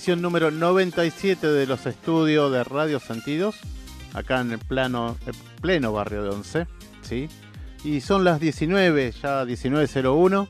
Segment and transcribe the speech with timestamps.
[0.00, 3.56] emisión número 97 de los estudios de Radio Sentidos,
[4.14, 6.66] acá en el plano, el pleno barrio de Once,
[7.02, 7.28] ¿sí?
[7.84, 10.48] Y son las 19, ya 19.01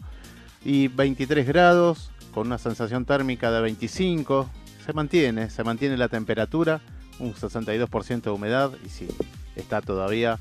[0.64, 4.48] y 23 grados, con una sensación térmica de 25.
[4.86, 6.80] Se mantiene, se mantiene la temperatura,
[7.19, 9.09] un 62% de humedad y sí,
[9.57, 10.39] está todavía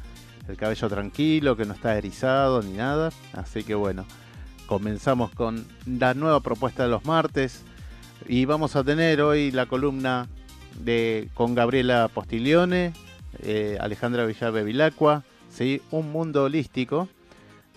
[0.48, 3.10] el cabello tranquilo, que no está erizado ni nada.
[3.34, 4.06] Así que bueno,
[4.68, 7.64] comenzamos con la nueva propuesta de los martes
[8.30, 10.28] y vamos a tener hoy la columna
[10.80, 12.94] de con Gabriela Postiglione,
[13.40, 15.82] eh, Alejandra Villalbe Vilacqua, ¿sí?
[15.90, 17.10] Un mundo holístico.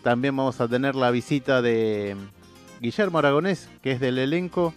[0.02, 2.16] También vamos a tener la visita de
[2.82, 4.74] Guillermo Aragonés, que es del elenco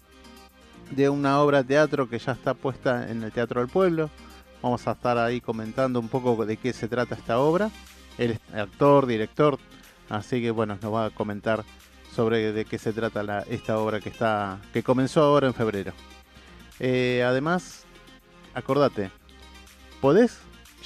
[0.92, 4.10] de una obra de teatro que ya está puesta en el Teatro del Pueblo.
[4.62, 7.70] Vamos a estar ahí comentando un poco de qué se trata esta obra.
[8.18, 9.60] Él es actor, director,
[10.08, 11.66] así que bueno, nos va a comentar
[12.16, 15.92] sobre de qué se trata esta obra que está que comenzó ahora en febrero.
[16.80, 17.84] Eh, además,
[18.54, 19.12] acordate,
[20.02, 20.40] podés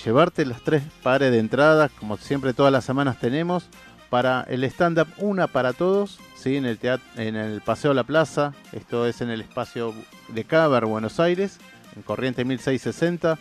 [0.03, 3.69] llevarte las tres pares de entradas, como siempre todas las semanas tenemos,
[4.09, 6.58] para el stand-up Una para Todos, ¿sí?
[6.58, 9.93] en, el teatro, en el Paseo La Plaza, esto es en el espacio
[10.30, 11.59] de Caber, Buenos Aires,
[11.95, 13.38] en Corriente 1660.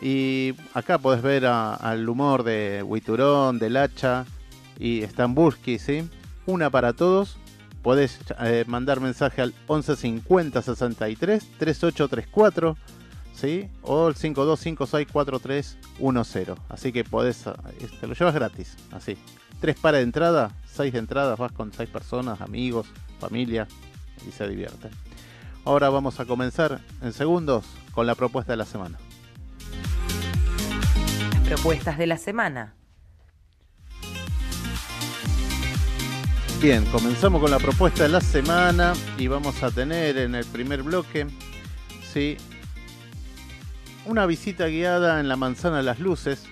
[0.00, 4.26] Y acá podés ver al humor de Huiturón, del Hacha
[4.78, 6.08] y Stambursky, ¿sí?
[6.48, 7.36] Una para todos.
[7.82, 12.78] Podés eh, mandar mensaje al 1150 63 3834
[13.34, 13.68] ¿sí?
[13.82, 16.56] o el 52564310.
[16.70, 17.52] Así que podés, eh,
[18.00, 19.18] te lo llevas gratis, así.
[19.60, 22.86] Tres pares de entrada, seis de entradas, vas con seis personas, amigos,
[23.20, 23.68] familia
[24.26, 24.88] y se divierte.
[25.66, 28.96] Ahora vamos a comenzar en segundos con la propuesta de la semana.
[31.44, 32.72] propuestas de la semana.
[36.60, 40.82] Bien, comenzamos con la propuesta de la semana y vamos a tener en el primer
[40.82, 41.24] bloque,
[42.12, 42.36] sí,
[44.06, 46.46] una visita guiada en la Manzana de las Luces.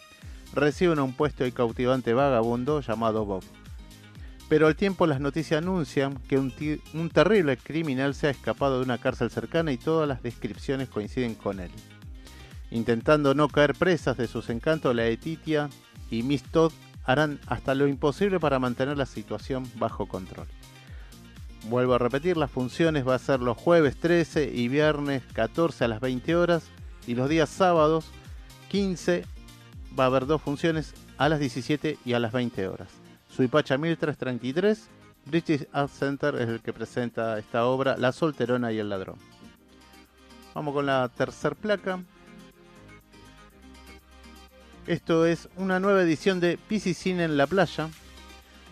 [0.53, 3.43] reciben un puesto y cautivante vagabundo llamado Bob.
[4.49, 8.97] Pero al tiempo las noticias anuncian que un, terrible criminal se ha escapado de una
[8.97, 11.69] cárcel cercana y todas las descripciones coinciden con él.
[12.71, 15.69] Intentando no caer presas de sus encantos, la Etitia
[16.09, 16.71] y Miss Todd
[17.05, 20.47] harán hasta lo imposible para mantener la situación bajo control.
[21.67, 25.87] Vuelvo a repetir, las funciones va a ser los jueves 13 y viernes 14 a
[25.87, 26.63] las 20 horas
[27.05, 28.05] y los días sábados
[28.69, 29.25] 15
[29.99, 32.98] va a haber dos funciones a las 17 y a las 20 horas.
[33.29, 34.89] Suipacha 1333,
[35.25, 39.17] British Art Center es el que presenta esta obra, La Solterona y el Ladrón.
[40.53, 41.99] Vamos con la tercer placa.
[44.87, 47.89] Esto es una nueva edición de Piscicine en la playa.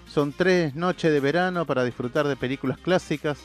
[0.07, 3.37] Son tres noches de verano para disfrutar de películas clásicas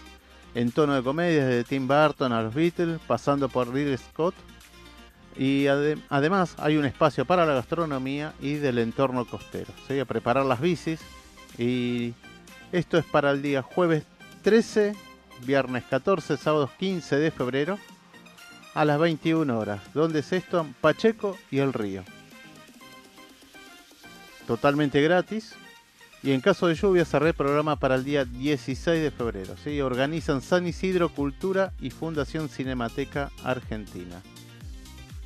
[0.54, 4.34] en tono de comedia desde Tim Burton a los Beatles, pasando por Ridley Scott.
[5.37, 9.73] Y además hay un espacio para la gastronomía y del entorno costero.
[9.87, 11.00] Se a preparar las bicis.
[11.58, 12.14] Y
[12.70, 14.05] esto es para el día jueves
[14.43, 14.94] 13,
[15.44, 17.79] viernes 14, sábados 15 de febrero
[18.75, 19.81] a las 21 horas.
[19.94, 20.67] ¿Dónde es esto?
[20.81, 22.05] Pacheco y el Río.
[24.46, 25.55] totalmente gratis.
[26.23, 29.56] Y en caso de lluvia se reprograma para el día 16 de febrero.
[29.62, 29.81] ¿sí?
[29.81, 34.23] Organizan San Isidro Cultura y Fundación Cinemateca Argentina.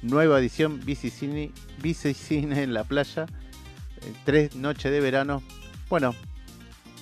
[0.06, 1.50] Nueva edición Bicicine,
[1.82, 3.26] Bicicine en la playa.
[4.02, 5.42] Eh, tres noches de verano.
[5.90, 6.14] Bueno,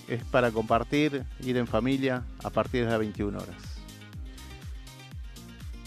[0.09, 3.57] es para compartir, ir en familia a partir de las 21 horas.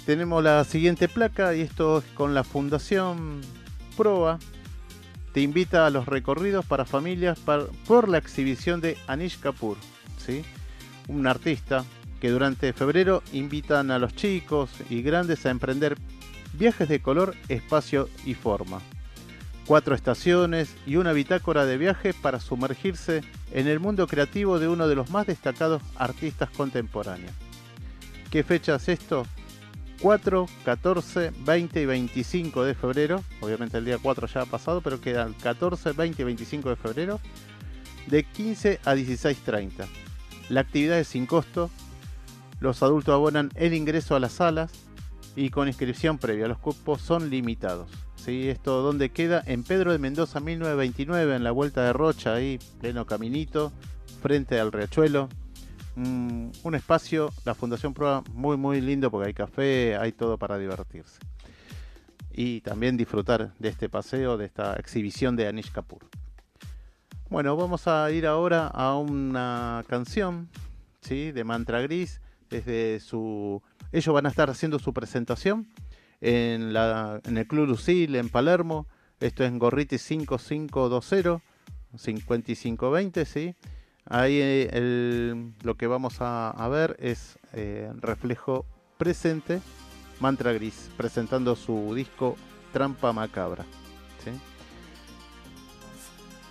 [0.05, 3.41] Tenemos la siguiente placa y esto es con la Fundación
[3.97, 4.37] Proa,
[5.33, 9.77] te invita a los recorridos para familias por la exhibición de Anish Kapoor,
[10.23, 10.43] ¿sí?
[11.07, 11.83] un artista
[12.21, 15.97] que durante febrero invitan a los chicos y grandes a emprender
[16.57, 18.79] viajes de color, espacio y forma.
[19.65, 23.21] Cuatro estaciones y una bitácora de viaje para sumergirse
[23.51, 27.33] en el mundo creativo de uno de los más destacados artistas contemporáneos.
[28.31, 29.25] ¿Qué fecha es esto?
[30.01, 33.23] 4, 14, 20 y 25 de febrero.
[33.41, 37.19] Obviamente el día 4 ya ha pasado, pero quedan 14, 20 y 25 de febrero.
[38.05, 39.85] De 15 a 16.30.
[40.49, 41.69] La actividad es sin costo.
[42.59, 44.86] Los adultos abonan el ingreso a las salas
[45.37, 46.47] y con inscripción previa.
[46.47, 47.89] Los cupos son limitados.
[48.15, 48.49] ¿sí?
[48.49, 53.05] Esto donde queda en Pedro de Mendoza 1929, en la vuelta de Rocha, ahí, pleno
[53.05, 53.71] caminito,
[54.21, 55.29] frente al riachuelo
[55.95, 61.19] un, espacio, la Fundación Prueba, muy, muy lindo porque hay café, hay todo para divertirse.
[62.31, 66.03] Y también disfrutar de este paseo, de esta exhibición de Anish Kapoor.
[67.29, 70.49] Bueno, vamos a ir ahora a una canción
[71.01, 71.31] ¿sí?
[71.31, 72.21] de Mantra Gris.
[72.49, 73.61] Desde su...
[73.97, 75.67] Ellos van a estar haciendo su presentación
[76.21, 78.85] en, el Club Lucil en Palermo.
[79.19, 81.43] Esto es en Gorriti 5520,
[81.97, 83.55] 5520, ¿sí?
[84.05, 88.67] Ahí eh, lo que vamos a, ver es eh, reflejo
[88.99, 89.61] presente,
[90.19, 92.35] Mantra Gris, presentando su disco
[92.73, 93.65] Trampa Macabra.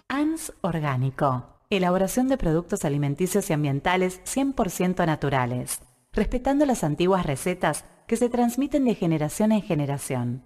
[0.08, 1.46] ANS Orgánico.
[1.70, 5.80] Elaboración de productos alimenticios y ambientales 100% naturales,
[6.16, 10.42] respetando las antiguas recetas que se transmiten de generación en generación.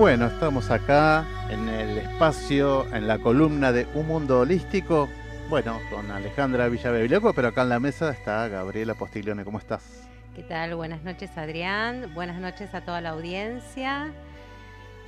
[0.00, 5.10] Bueno, estamos acá en el espacio, en la columna de Un Mundo Holístico.
[5.50, 9.44] Bueno, con Alejandra Villabebiloco, pero acá en la mesa está Gabriela Postiglione.
[9.44, 10.08] ¿Cómo estás?
[10.34, 10.74] ¿Qué tal?
[10.74, 12.14] Buenas noches, Adrián.
[12.14, 14.10] Buenas noches a toda la audiencia.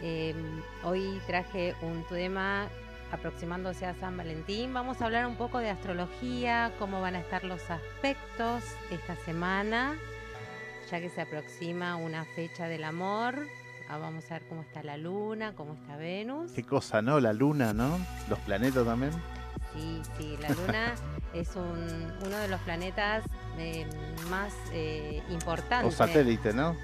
[0.02, 0.34] Eh,
[0.84, 2.68] hoy traje un tema
[3.12, 4.74] aproximándose a San Valentín.
[4.74, 9.96] Vamos a hablar un poco de astrología, cómo van a estar los aspectos esta semana,
[10.90, 13.46] ya que se aproxima una fecha del amor.
[13.88, 16.52] Ah, vamos a ver cómo está la luna, cómo está Venus.
[16.52, 17.20] Qué cosa, ¿no?
[17.20, 17.98] La luna, ¿no?
[18.28, 19.12] Los planetas también.
[19.74, 20.94] Sí, sí, la luna
[21.34, 23.24] es un- uno de los planetas
[23.58, 23.86] eh,
[24.30, 25.92] más eh, importantes.
[25.92, 26.76] O satélite, ¿no?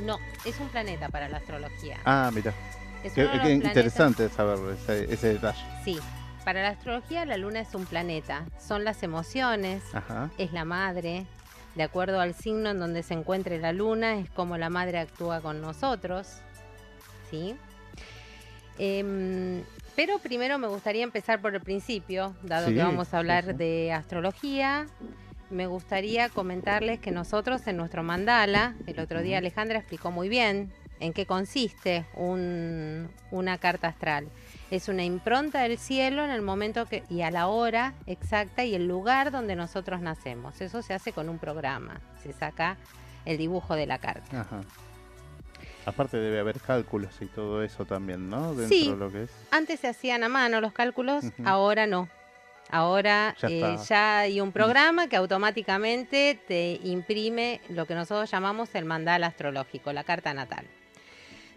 [0.00, 1.98] No, es un planeta para la astrología.
[2.04, 2.52] Ah, mira.
[3.02, 5.58] Es Qué, qué interesante saber ese, ese detalle.
[5.84, 5.98] Sí,
[6.44, 8.44] para la astrología la luna es un planeta.
[8.58, 10.30] Son las emociones, Ajá.
[10.38, 11.26] es la madre.
[11.74, 15.40] De acuerdo al signo en donde se encuentre la luna, es como la madre actúa
[15.40, 16.38] con nosotros.
[17.30, 17.56] ¿Sí?
[18.78, 19.62] Em,
[19.96, 23.52] pero primero me gustaría empezar por el principio, dado Sí, que vamos a hablar sí.
[23.54, 24.86] de astrología.
[25.50, 29.38] Me gustaría comentarles que nosotros en nuestro mandala, el otro día.
[29.38, 34.28] Alejandra explicó muy bien en qué consiste un- una carta astral.
[34.70, 38.74] Es una impronta del cielo en el momento que, y a la hora exacta y
[38.74, 40.60] el lugar donde nosotros nacemos.
[40.60, 42.00] Eso se hace con un programa.
[42.22, 42.76] Se saca
[43.24, 44.40] el dibujo de la carta.
[44.40, 44.60] Ajá.
[45.86, 48.54] Aparte debe haber cálculos y todo eso también, ¿no?
[48.54, 48.90] Dentro Sí.
[48.90, 49.30] de lo que es.
[49.50, 52.08] Antes se hacían a mano los cálculos, ahora no.
[52.70, 58.74] Ahora Ya eh, ya hay un programa que automáticamente te imprime lo que nosotros llamamos
[58.74, 60.66] el mandal astrológico, la carta natal.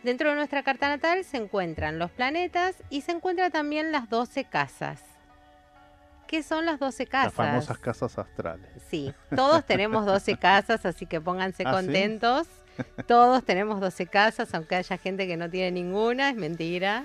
[0.08, 4.46] Dentro de nuestra carta natal se encuentran los planetas y se encuentran también las 12
[4.46, 5.02] casas.
[6.28, 7.26] ¿Qué son las 12 casas?
[7.26, 8.70] Las famosas casas astrales.
[8.90, 11.76] Sí, todos tenemos 12 casas, así que pónganse ¿Ah, sí?
[11.76, 12.48] contentos.
[13.06, 17.04] Todos tenemos 12 casas, aunque haya gente que no tiene ninguna, es mentira.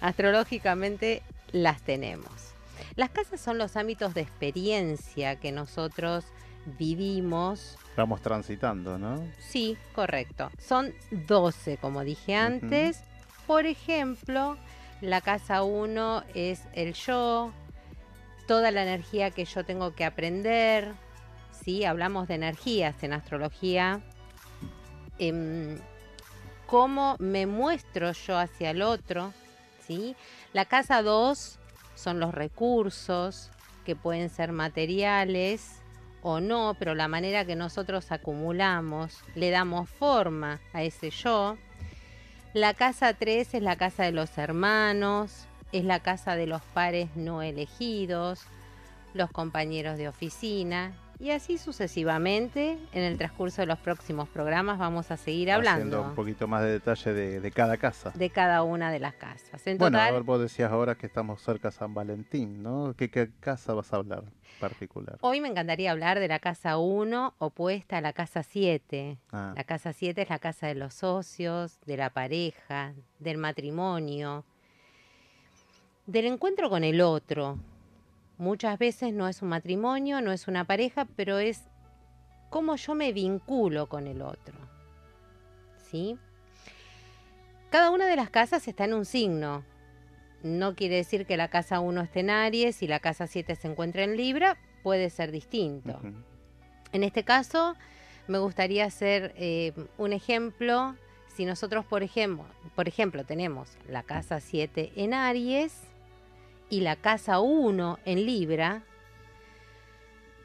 [0.00, 2.54] Astrológicamente las tenemos.
[2.96, 6.24] Las casas son los ámbitos de experiencia que nosotros
[6.78, 7.76] vivimos.
[7.96, 9.22] Vamos transitando, ¿no?
[9.38, 10.50] Sí, correcto.
[10.58, 13.02] Son 12, como dije antes.
[13.46, 14.56] Por ejemplo,
[15.00, 17.52] la casa 1 es el yo,
[18.46, 20.92] toda la energía que yo tengo que aprender.
[21.52, 24.00] Sí, hablamos de energías en astrología.
[25.18, 25.78] Em,
[26.66, 29.32] cómo me muestro yo hacia el otro.
[29.86, 30.16] ¿sí?
[30.52, 31.58] La casa 2
[31.94, 33.50] son los recursos
[33.84, 35.83] que pueden ser materiales
[36.24, 41.56] o no, pero la manera que nosotros acumulamos, le damos forma a ese yo.
[42.54, 47.14] La casa 3 es la casa de los hermanos, es la casa de los pares
[47.14, 48.40] no elegidos,
[49.12, 52.78] los compañeros de oficina y así sucesivamente.
[52.92, 56.62] En el transcurso de los próximos programas vamos a seguir Haciendo hablando un poquito más
[56.62, 58.10] de detalle de, de cada casa.
[58.14, 59.66] de cada una de las casas.
[59.66, 62.94] En bueno, a total, ver, vos decías ahora que estamos cerca de San Valentín, ¿no?
[62.96, 64.24] ¿Qué, qué casa vas a hablar
[64.60, 65.18] particular?
[65.20, 69.18] hoy me encantaría hablar de la casa 1 opuesta a la casa 7.
[69.32, 74.44] Ah, La casa 7 es la casa de los socios, de la pareja, del matrimonio,
[76.06, 77.58] del encuentro con el otro.
[78.36, 81.62] Muchas veces no es un matrimonio, no es una pareja, pero es
[82.50, 84.54] cómo yo me vinculo con el otro.
[85.90, 86.18] ¿Sí?
[87.70, 89.64] Cada una de las casas está en un signo.
[90.42, 93.68] No quiere decir que la casa 1 esté en Aries y la casa 7 se
[93.68, 96.00] encuentre en Libra, puede ser distinto.
[96.92, 97.74] En este caso,
[98.28, 100.96] me gustaría hacer eh, un ejemplo.
[101.34, 105.80] Si nosotros, por ejemplo, por ejemplo, tenemos la casa 7 en Aries
[106.74, 108.82] y la casa 1 en Libra,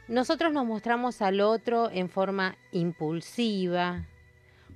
[0.08, 4.06] nosotros nos mostramos al otro en forma impulsiva,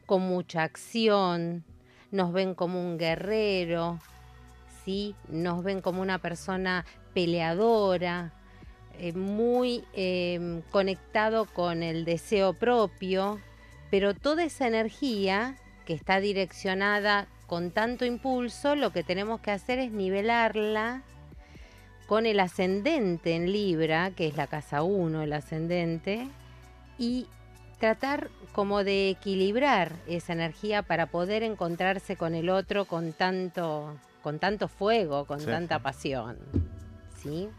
[0.07, 1.63] con mucha acción,
[2.09, 3.99] nos ven como un guerrero,
[4.83, 5.15] ¿sí?
[5.27, 8.33] nos ven como una persona peleadora,
[8.97, 13.39] eh, muy eh, conectado con el deseo propio,
[13.91, 15.55] pero toda esa energía
[15.85, 21.03] que está direccionada con tanto impulso, lo que tenemos que hacer es nivelarla
[22.13, 26.27] con el ascendente en Libra, que es la casa 1, el ascendente,
[26.99, 27.25] y
[27.79, 34.37] tratar como de equilibrar esa energía para poder encontrarse con el otro con tanto, con
[34.37, 35.83] tanto fuego, con Sí, tanta sí.
[35.83, 36.37] pasión.
[37.17, 37.49] ¿Sí?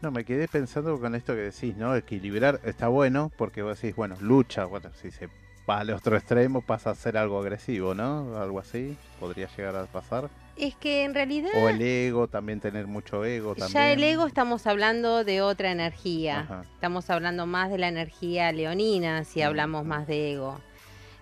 [0.00, 1.94] No, me quedé pensando con esto que decís, ¿no?
[1.94, 5.28] Equilibrar está bueno porque vos decís, bueno, lucha, bueno, si se
[5.68, 8.34] va al otro extremo pasa a ser algo agresivo, ¿no?
[8.38, 10.30] Algo así, podría llegar a pasar.
[10.56, 13.72] Es que en realidad O el ego, también tener mucho ego también.
[13.72, 16.40] ya el ego estamos hablando de otra energía.
[16.40, 16.62] Ajá.
[16.74, 19.44] Estamos hablando más de la energía leonina si Mm.
[19.44, 20.60] hablamos más de ego.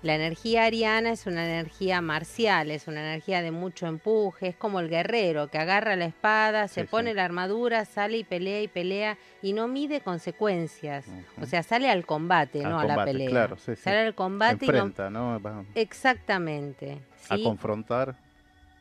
[0.03, 4.81] La energía ariana es una energía marcial, es una energía de mucho empuje, es como
[4.81, 7.17] el guerrero que agarra la espada, se Sí, pone sí.
[7.17, 11.05] la armadura, sale y pelea y pelea y no mide consecuencias.
[11.41, 13.29] O sea, sale al combate, Al no a la pelea.
[13.29, 13.83] claro, sí, sí.
[13.83, 14.75] Sale al combate y no...
[14.79, 15.39] Enfrenta, ¿no?
[15.75, 16.99] Exactamente.
[17.29, 18.17] a confrontar.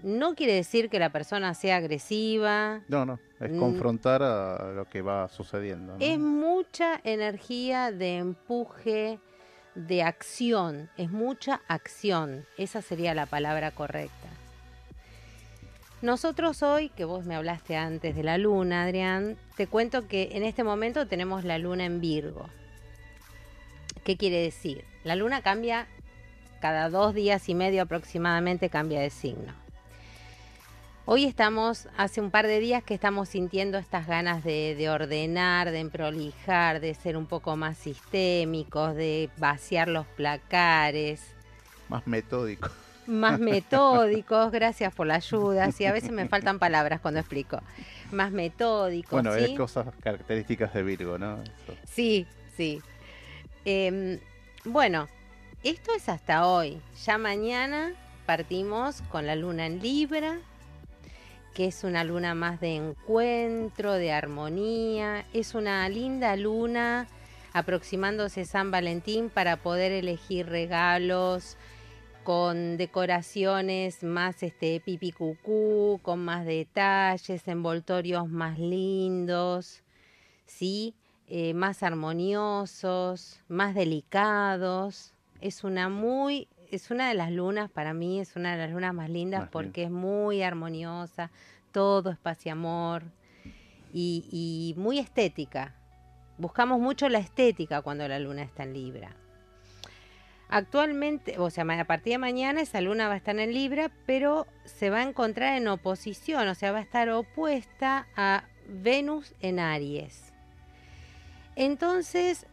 [0.01, 3.59] No quiere decir que la persona sea agresiva, No, no, es Mm.
[3.59, 5.97] confrontar a lo que va sucediendo.
[5.97, 5.99] ¿no?
[6.05, 9.19] Es mucha energía de empuje,
[9.75, 12.45] de acción, es mucha acción.
[12.57, 14.29] Esa sería la palabra correcta.
[16.01, 20.43] Nosotros hoy, que vos me hablaste antes de la luna, Adrián, te cuento que en
[20.43, 22.47] este momento tenemos la luna en Virgo.
[24.05, 24.85] ¿Qué quiere decir?
[25.03, 25.87] La luna cambia
[26.61, 29.53] cada dos días y medio aproximadamente, cambia de signo.
[31.11, 35.71] Hoy estamos, hace un par de días que estamos sintiendo estas ganas de, de ordenar,
[35.71, 41.23] de prolijar, de ser un poco más sistémicos, de vaciar los placares,
[41.87, 42.69] Más metódico.
[43.07, 47.59] más metódicos, gracias por la ayuda, sí, a veces me faltan palabras cuando explico,
[48.11, 49.53] más metódicos, Bueno, ¿sí?
[49.53, 51.41] es cosas características de Virgo, ¿no?
[51.41, 51.75] Eso.
[51.85, 52.83] Sí, sí.
[53.65, 54.19] Em,
[54.63, 55.07] bueno,
[55.63, 56.79] esto es hasta hoy.
[57.03, 57.93] Ya mañana
[58.27, 60.37] partimos con la luna en Libra,
[61.53, 65.25] que es una luna más de encuentro, de armonía.
[65.33, 67.07] Es una linda luna
[67.53, 71.57] aproximándose San Valentín para poder elegir regalos
[72.23, 79.81] con decoraciones más este pipi cucú, con más detalles, envoltorios más lindos,
[80.45, 80.93] ¿sí?
[81.27, 85.13] Eh, más armoniosos, más delicados.
[85.41, 88.93] Es una muy, es una de las lunas, para mí es una de las lunas
[88.93, 91.31] más lindas Más porque es muy armoniosa,
[91.71, 93.03] todo es paz y amor
[93.93, 95.75] y, y muy estética.
[96.37, 99.15] Buscamos mucho la estética cuando la luna está en Libra.
[100.51, 104.47] Actualmente, o sea, a partir de mañana esa luna va a estar en Libra, pero
[104.65, 109.59] se va a encontrar en oposición, o sea, va a estar opuesta a Venus en
[109.59, 110.33] Aries.
[111.55, 112.47] Entonces,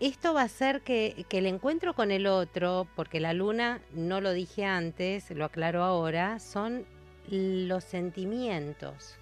[0.00, 4.20] esto va a hacer que, que el encuentro con el otro, porque la luna, no
[4.20, 6.84] lo dije antes, lo aclaro ahora, son
[7.28, 9.16] los sentimientos,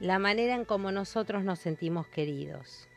[0.00, 2.88] la manera en cómo nosotros nos sentimos queridos.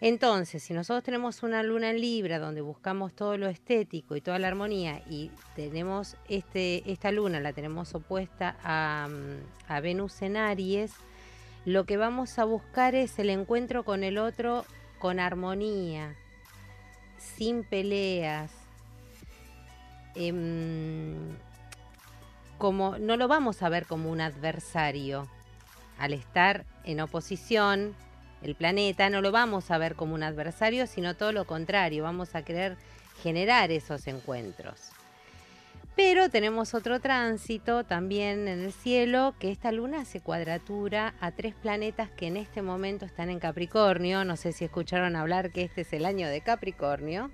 [0.00, 4.38] Entonces, si nosotros tenemos una luna en Libra donde buscamos todo lo estético y toda
[4.38, 9.08] la armonía y tenemos este, esta luna, la tenemos opuesta a,
[9.66, 10.92] a Venus en Aries,
[11.64, 14.66] lo que vamos a buscar es el encuentro con el otro
[15.04, 16.14] con armonía,
[17.18, 18.50] sin peleas.
[20.14, 21.36] em,
[22.56, 25.28] como no lo vamos a ver como un adversario.
[25.98, 27.94] Al estar en oposición,
[28.40, 32.34] el planeta no lo vamos a ver como un adversario, sino todo lo contrario, vamos
[32.34, 32.78] a querer
[33.22, 34.93] generar esos encuentros.
[35.96, 41.54] Pero tenemos otro tránsito también en el cielo, que esta luna hace cuadratura a tres
[41.54, 44.24] planetas que en este momento están en Capricornio.
[44.24, 47.30] No sé si escucharon hablar que este es el año de Capricornio.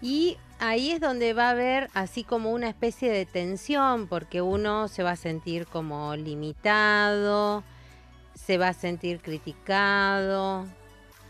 [0.00, 4.86] Y ahí es donde va a haber así como una especie de tensión, porque uno
[4.86, 7.64] se va a sentir como limitado,
[8.34, 10.66] se va a sentir criticado,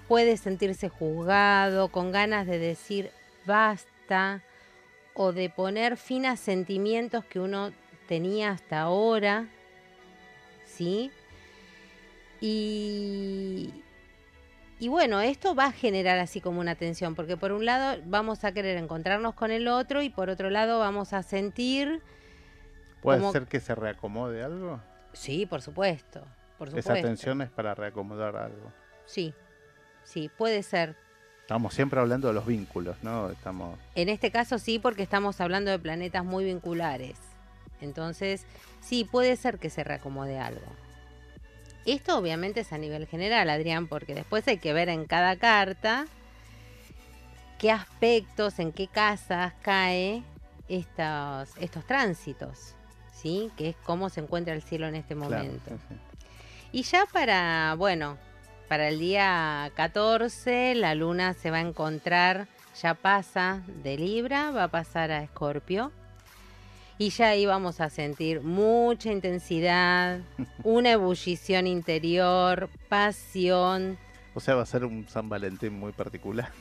[0.09, 3.11] puede sentirse juzgado, con ganas de decir
[3.47, 4.43] basta
[5.15, 7.73] o de poner fin a sentimientos que uno
[8.07, 9.49] tenía hasta ahora,
[10.65, 11.11] ¿sí?
[12.41, 13.83] Y,
[14.79, 18.45] y bueno, esto va a generar así como una tensión, porque por un lado vamos
[18.45, 22.01] a querer encontrarnos con el otro y por otro lado vamos a sentir,
[23.03, 24.81] ¿Puede como- ser que se reacomode algo?
[25.13, 26.21] sí, por supuesto,
[26.57, 26.93] por supuesto.
[26.93, 28.73] Esa tensión es para reacomodar algo.
[29.05, 29.35] Sí,
[30.05, 30.97] sí, puede ser.
[31.51, 33.29] Estamos siempre hablando de los vínculos, ¿no?
[33.29, 33.77] Estamos.
[33.97, 37.17] En este caso sí, porque estamos hablando de planetas muy vinculares.
[37.81, 38.47] Entonces,
[38.81, 40.65] sí, puede ser que se reacomode algo.
[41.87, 46.07] Esto obviamente es a nivel general, Adrián, porque después hay que ver en cada carta
[47.59, 50.23] qué aspectos, en qué casas cae
[50.69, 52.77] estos, estos tránsitos,
[53.13, 53.51] ¿sí?
[53.57, 55.69] Que es cómo se encuentra el cielo en este claro, momento.
[55.69, 55.95] sí, sí.
[56.71, 58.19] Y ya para, bueno,
[58.71, 62.47] para el día 14 la luna se va a encontrar,
[62.81, 65.91] ya pasa de Libra, va a pasar a Escorpio.
[66.97, 70.21] Y ya ahí vamos a sentir mucha intensidad,
[70.63, 73.99] una ebullición interior, pasión.
[74.35, 76.53] O sea, va a ser un San Valentín muy particular.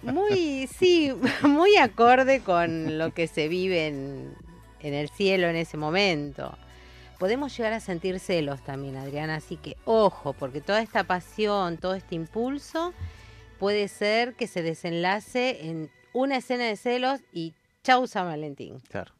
[0.00, 4.34] Muy, sí, muy acorde con lo que se vive en,
[4.80, 6.56] en el cielo en ese momento.
[7.22, 11.94] Podemos llegar a sentir celos también, Adriana, así que ojo, porque toda esta pasión, todo
[11.94, 12.92] este impulso
[13.60, 17.54] puede ser que se desenlace en una escena de celos y
[17.84, 18.80] chau San Valentín.
[18.90, 19.12] Claro.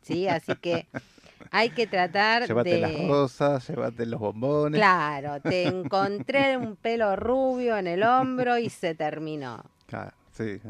[0.00, 0.26] ¿Sí?
[0.26, 0.86] Así que
[1.50, 2.80] hay que tratar Llévate de...
[2.80, 4.80] las rosas, llévate los bombones.
[4.80, 9.62] Claro, te encontré un pelo rubio en el hombro y se terminó.
[9.84, 10.62] Claro, sí.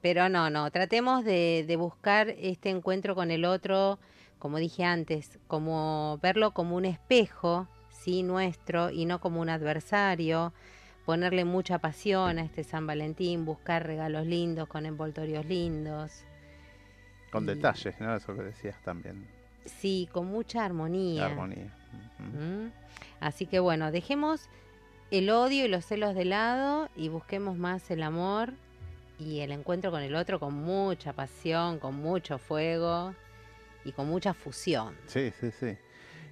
[0.00, 3.98] Pero no, no, tratemos de, de buscar este encuentro con el otro,
[4.42, 10.52] como dije antes, como verlo como un espejo, sí, nuestro, y no como un adversario,
[11.06, 16.24] ponerle mucha pasión a este San Valentín, buscar regalos lindos con envoltorios lindos,
[17.30, 18.16] Con Y- detalles, ¿no?
[18.16, 19.28] Eso que decías también.
[19.64, 21.26] sí, con mucha armonía.
[21.26, 21.72] Armonía.
[22.18, 22.72] ¿Mm?
[23.20, 24.48] Así que bueno, dejemos
[25.12, 28.54] el odio y los celos de lado y busquemos más el amor
[29.20, 33.14] y el encuentro con el otro con mucha pasión, con mucho fuego
[33.84, 34.94] y con mucha fusión.
[35.06, 35.76] Sí, sí, sí.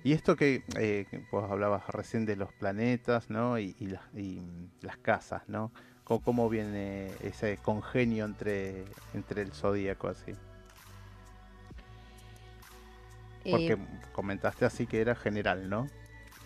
[0.02, 3.58] Y esto que eh, que vos hablabas recién de los planetas, ¿no?
[3.58, 4.40] Y, y las, y,
[4.80, 5.70] las casas, ¿no?
[6.04, 8.84] ¿Cómo, cómo viene ese congenio entre,
[9.14, 10.32] entre el zodíaco así?
[13.50, 13.76] Porque Eh,
[14.12, 15.88] comentaste así que era general, ¿no?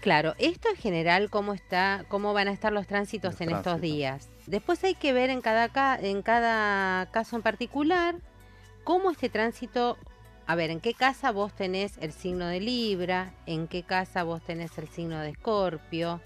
[0.01, 3.81] claro, esto en general cómo está, cómo van a estar los tránsitos Los en estos
[3.81, 4.29] días.
[4.47, 8.17] Después hay que ver en cada ca- en cada caso en particular
[8.85, 9.97] cómo este tránsito
[10.47, 13.33] a ver, ¿en qué casa vos tenés el signo de Libra?
[13.47, 16.21] ¿En qué casa vos tenés el signo de Escorpio?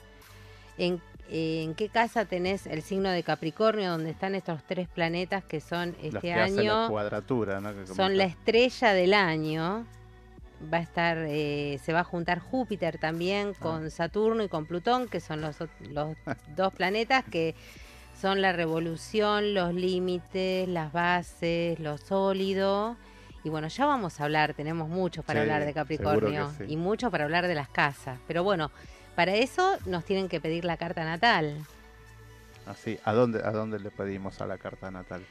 [0.76, 5.44] ¿En, eh, en qué casa tenés el signo de Capricornio, donde están estos tres planetas
[5.44, 6.88] que son Los este que hacen la año?
[6.90, 7.74] cuadratura, ¿no?
[7.74, 9.86] Que son la estrella del año.
[10.72, 13.58] Va a estar, eh, se va a juntar Júpiter también Ah.
[13.60, 16.16] con Saturno y con Plutón, que son los, los
[16.56, 17.54] dos planetas que
[18.20, 22.96] son la revolución, los límites, las bases, lo sólido.
[23.44, 26.64] Y bueno, ya vamos a hablar, tenemos mucho para Sí, hablar de Capricornio sí.
[26.68, 28.18] y mucho para hablar de las casas.
[28.26, 28.70] Pero bueno,
[29.14, 31.56] para eso nos tienen que pedir la carta natal.
[32.66, 35.24] Así, ¿a dónde, ¿a dónde le pedimos a la carta natal?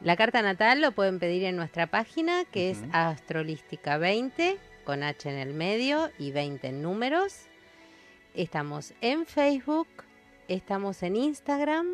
[0.00, 5.28] La carta natal lo pueden pedir en nuestra página que es Astrolística 20 con H
[5.30, 7.46] en el medio y 20 en números.
[8.34, 9.88] Estamos en Facebook,
[10.48, 11.86] estamos en Instagram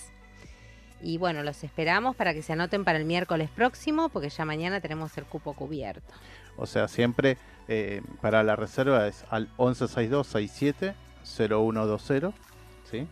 [1.01, 4.81] Y bueno, los esperamos para que se anoten para el miércoles próximo, porque ya mañana
[4.81, 6.13] tenemos el cupo cubierto.
[6.57, 12.33] O sea, siempre eh, para la reserva es al 1162670120,
[12.89, 13.07] ¿sí?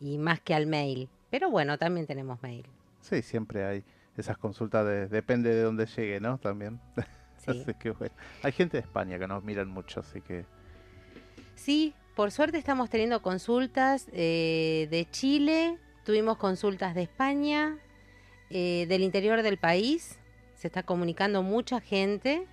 [0.00, 1.08] y más que al mail.
[1.30, 2.64] Pero bueno, también tenemos mail.
[3.00, 3.84] Sí, siempre hay
[4.16, 6.38] esas consultas, de- depende de dónde llegue, ¿no?
[6.38, 6.80] También.
[7.38, 7.60] Sí.
[7.62, 8.12] Así que bueno.
[8.42, 10.46] Hay gente de España que nos miran mucho, así que
[11.54, 17.78] Sí, por suerte estamos teniendo consultas eh, de Chile, tuvimos consultas de España,
[18.50, 20.18] eh, del interior del país,
[20.56, 22.46] se está comunicando mucha gente.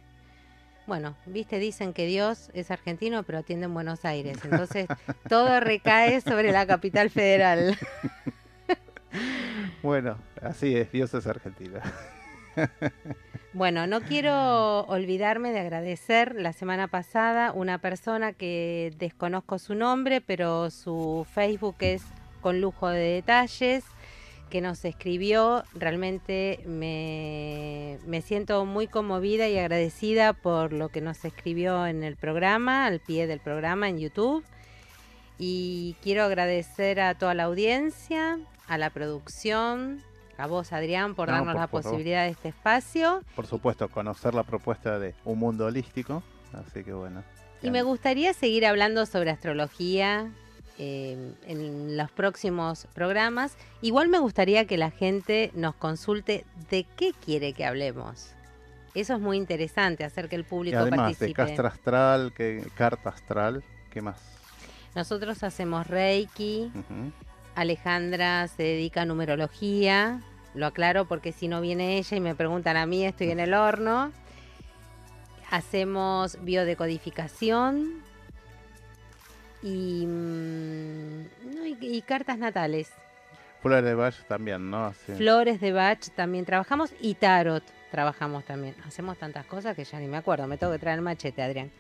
[0.86, 4.38] Bueno, viste, dicen que Dios es argentino, pero atiende en Buenos Aires.
[4.44, 4.88] Entonces,
[5.30, 7.78] todo recae sobre la capital federal.
[9.84, 11.82] bueno, así es, Dios es Argentina.
[13.56, 20.22] Bueno, no quiero olvidarme de agradecer la semana pasada una persona que desconozco su nombre,
[20.22, 22.02] pero su Facebook es
[22.42, 23.84] con lujo de detalles,
[24.54, 25.64] que nos escribió.
[25.74, 32.18] Realmente me, me siento muy conmovida y agradecida por lo que nos escribió en el
[32.18, 34.46] programa, al pie del programa en YouTube.
[35.40, 38.38] Y quiero agradecer a toda la audiencia,
[38.68, 40.04] a la producción,
[40.38, 43.24] a vos Adrián por No, darnos por la posibilidad de este espacio.
[43.36, 46.22] Por supuesto, conocer la propuesta de un mundo holístico,
[46.54, 47.24] así que bueno.
[47.64, 50.32] Y me gustaría seguir hablando sobre astrología,
[50.80, 53.56] eh, en los próximos programas.
[53.82, 58.32] Igual me gustaría que la gente nos consulte de qué quiere que hablemos.
[58.96, 61.34] Eso es muy interesante, hacer que el Y público además de participe.
[61.34, 64.22] castra astral, que, carta astral, ¿qué más?
[64.96, 66.72] Nosotros hacemos Reiki.
[67.56, 70.22] Alejandra se dedica a numerología,
[70.54, 73.54] lo aclaro porque si no viene ella y me preguntan a mí, estoy en el
[73.54, 74.12] horno.
[75.50, 78.02] Hacemos biodecodificación
[79.64, 81.24] y, mm,
[81.56, 82.92] no, y- y cartas natales.
[83.62, 84.92] Flores de Bach también, ¿no?
[84.94, 88.76] Flores de Bach también trabajamos y tarot trabajamos también.
[88.86, 90.48] Hacemos tantas cosas que ya ni me acuerdo.
[90.48, 91.72] Me tengo que traer el machete, Adrián.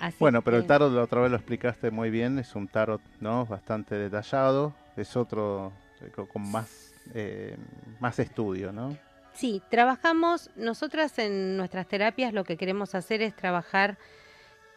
[0.00, 3.00] Así Bueno, pero el tarot la otra vez lo explicaste muy bien, es un tarot,
[3.20, 3.46] ¿no?
[3.46, 7.56] Bastante detallado, es otro eh, co- con más, eh,
[8.00, 8.96] más estudio, ¿no?
[9.34, 13.96] Sí, trabajamos, nosotras en nuestras terapias lo que queremos hacer es trabajar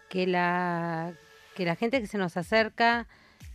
[0.09, 1.13] que la,
[1.55, 3.07] que la gente que se nos acerca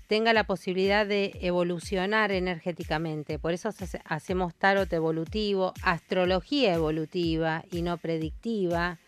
[0.07, 3.39] tenga la posibilidad de evolucionar energéticamente.
[3.39, 8.99] Por eso hace- hacemos tarot evolutivo, astrología evolutiva y no predictiva.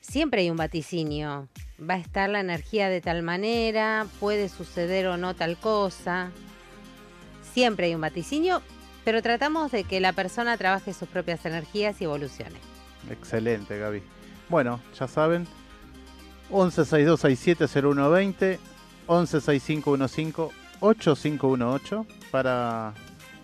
[0.00, 1.48] Siempre hay un vaticinio.
[1.80, 6.30] Va a estar la energía de tal manera, puede suceder o no tal cosa.
[7.52, 8.62] Siempre hay un vaticinio,
[9.04, 12.58] pero tratamos de que la persona trabaje sus propias energías y evolucione.
[13.10, 14.02] Excelente, Gaby.
[14.48, 15.46] Bueno, ya saben,
[16.50, 18.58] 1162670120,
[19.08, 22.92] 1165158518 para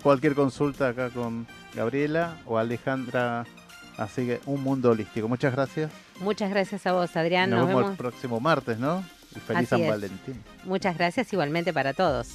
[0.02, 3.44] cualquier consulta acá con Gabriela o Alejandra.
[3.98, 5.28] Así que un mundo holístico.
[5.28, 5.92] Muchas gracias.
[6.20, 7.50] Muchas gracias a vos, Adrián.
[7.50, 9.04] Nos, Nos, vemos el próximo martes, ¿no?
[9.36, 9.90] Y feliz Así San es.
[9.90, 10.42] Valentín.
[10.64, 12.28] Muchas gracias igualmente para todos.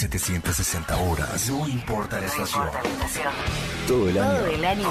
[0.00, 1.50] Yo 1760 horas.
[1.50, 2.70] No importa la estación.
[3.86, 4.46] Todo el Todo año.
[4.46, 4.90] el año.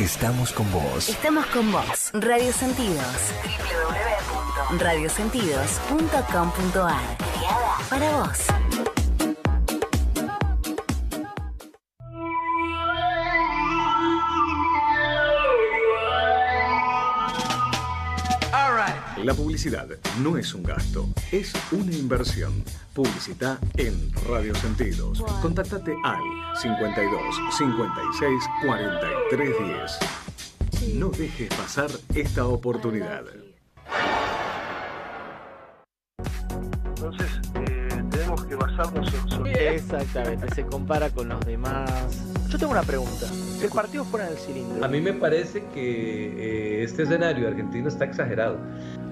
[0.00, 1.08] Estamos con vos.
[1.08, 2.10] Estamos con vos.
[2.14, 3.06] Radio Sentidos.
[4.70, 7.16] www.radiosentidos.com.ar.
[7.18, 8.38] Creada para vos.
[19.30, 19.86] La publicidad
[20.24, 22.64] no es un gasto, es una inversión.
[22.92, 25.22] Publicita en Radio Sentidos.
[25.40, 26.18] Contáctate al
[26.60, 27.20] 52
[27.56, 29.54] 56 43
[30.80, 30.94] 10.
[30.96, 33.22] No dejes pasar esta oportunidad.
[36.88, 39.46] Entonces, eh, tenemos que basarnos en su...
[39.46, 41.88] Exactamente, se compara con los demás.
[42.50, 43.26] Yo tengo una pregunta.
[43.26, 44.84] Si el partido fuera en el cilindro.
[44.84, 48.58] A mí me parece que eh, este escenario argentino está exagerado.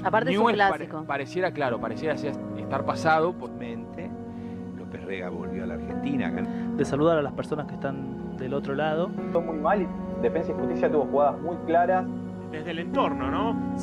[0.05, 1.05] Aparte es un Newell's pare- clásico.
[1.07, 4.11] pareciera, claro, pareciera estar pasado por mente.
[4.77, 6.31] López Rega volvió a la Argentina.
[6.77, 9.11] De saludar a las personas que están del otro lado.
[9.33, 9.88] Fue muy mal y
[10.22, 12.05] Defensa y Justicia tuvo jugadas muy claras.
[12.51, 13.77] Desde el entorno, ¿no?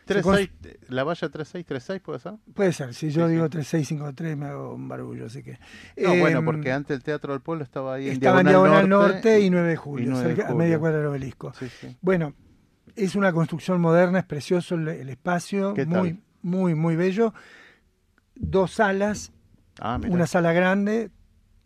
[0.08, 0.50] 36,
[0.90, 2.34] ¿La valla 3636 puede ser?
[2.54, 5.60] Puede ser, si yo digo 3653 me hago un barullo, así que...
[5.98, 8.88] No, bueno, Em, porque antes el Teatro del Pueblo estaba ahí en Estaba en Diagonal,
[8.88, 11.54] Diagonal Norte, y 9 de julio, y 9 de cerca- a media cuadra del obelisco.
[11.54, 11.96] Sí, sí.
[12.02, 12.34] Bueno,
[12.96, 17.34] es una construcción moderna, es precioso el, el espacio, ¿Qué muy, muy, muy bello.
[18.36, 19.32] Dos salas,
[19.80, 21.12] Ah, una sala grande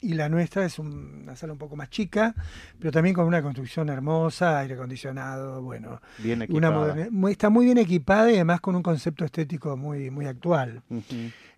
[0.01, 2.33] y la nuestra es un- una sala un poco más chica,
[2.79, 6.01] pero también con una construcción hermosa, aire acondicionado, bueno.
[6.17, 6.93] Bien equipada.
[7.11, 10.81] muy- está muy bien equipada y además con un concepto estético muy, muy actual.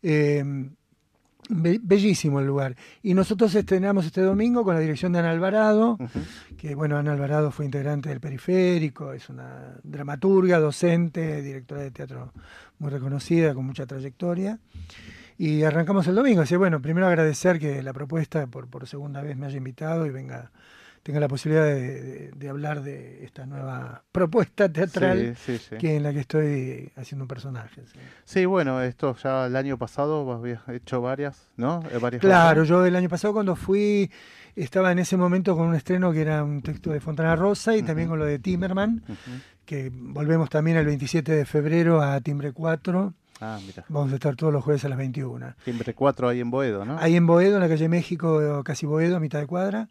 [0.01, 0.43] Eh,
[1.49, 2.75] be- bellísimo el lugar.
[3.01, 5.97] Y nosotros estrenamos este domingo con la dirección de Ana Alvarado,
[6.57, 12.31] que bueno, Ana Alvarado fue integrante del Periférico, es una dramaturga, docente, directora de teatro
[12.79, 14.59] muy reconocida, con mucha trayectoria.
[15.45, 16.41] Y arrancamos el domingo.
[16.41, 20.09] Así bueno, primero agradecer que la propuesta por, por segunda vez me haya invitado y
[20.11, 20.51] venga
[21.03, 25.75] tenga la posibilidad de, de- de hablar de esta nueva propuesta teatral Sí, sí, sí.
[25.77, 27.81] que en la que estoy haciendo un personaje.
[28.23, 28.45] sí.
[28.45, 31.83] Bueno, esto ya el año pasado habías hecho varias, ¿no?
[31.91, 34.09] Eh, varias Claro, yo el año pasado cuando fui
[34.55, 37.83] estaba en ese momento con un estreno que era un texto de Fontana Rosa y
[37.83, 39.03] también con lo de Timerman,
[39.65, 43.13] que volvemos también el 27 de febrero a Timbre 4.
[43.45, 43.83] Ah, mira.
[43.89, 45.53] Vamos a estar todos los jueves a las 21.
[45.65, 46.97] Timbre 4 ahí en Boedo, ¿no?
[46.97, 49.89] Ahí en Boedo, en la calle México, casi Boedo, a mitad de cuadra.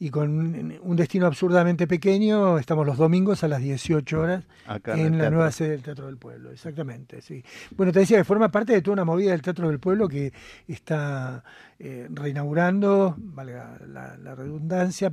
[0.00, 5.18] Y con un destino absurdamente pequeño, estamos los domingos a las 18 horas Acá en
[5.18, 6.50] la nueva sede del Teatro del Pueblo.
[6.50, 7.44] Exactamente, sí.
[7.76, 10.32] Bueno, te decía que forma parte de toda una movida del Teatro del Pueblo que
[10.66, 11.44] está
[11.78, 15.12] eh, reinaugurando, valga la, la redundancia,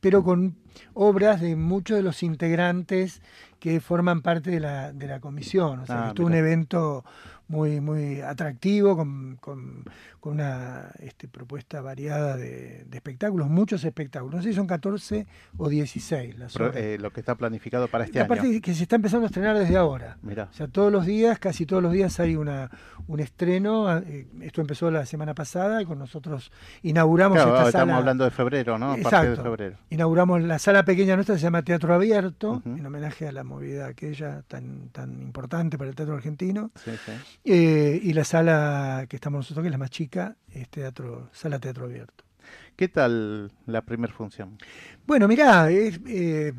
[0.00, 0.54] pero con
[0.94, 3.22] obras de muchos de los integrantes
[3.58, 5.80] que forman parte de la, de la comisión.
[5.80, 7.04] O sea, Ah, que es un evento
[7.48, 9.84] muy, muy atractivo, con, con-
[10.20, 14.34] con una este, propuesta variada de, de espectáculos, muchos espectáculos.
[14.36, 18.20] No sé si son 14 o 16 las eh, lo que está planificado para este
[18.20, 18.60] Aparte año.
[18.60, 20.18] que se está empezando a estrenar desde ahora.
[20.22, 20.48] Mirá.
[20.50, 22.68] O sea, todos los días, casi todos los días hay una
[23.06, 23.96] un estreno.
[23.98, 26.50] eh, Esto empezó la semana pasada y con nosotros
[26.82, 27.96] inauguramos Claro, esta estamos sala.
[27.98, 28.86] hablando de febrero, ¿no?
[28.86, 29.42] A partir de Exacto.
[29.44, 29.76] febrero.
[29.90, 34.42] Inauguramos la sala pequeña nuestra, se llama Teatro Abierto, en homenaje a la movida aquella
[34.48, 36.72] tan, tan importante para el teatro argentino.
[36.84, 37.12] Sí, sí.
[37.44, 41.58] Eh, y la sala que estamos nosotros, que es la más chica, es teatro, sala
[41.58, 42.24] Teatro Abierto.
[42.76, 44.56] ¿Qué tal la primera función?
[45.06, 46.52] Bueno, mirá, es, eh,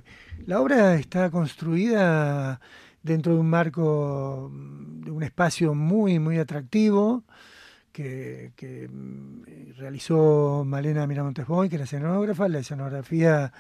[0.46, 2.60] la obra está construida
[3.02, 7.24] dentro de un marco, de un espacio muy, muy atractivo
[8.02, 12.48] que, que, mm, realizó Malena Miramontes Boy, que es la escenógrafa.
[12.48, 13.52] La escenografía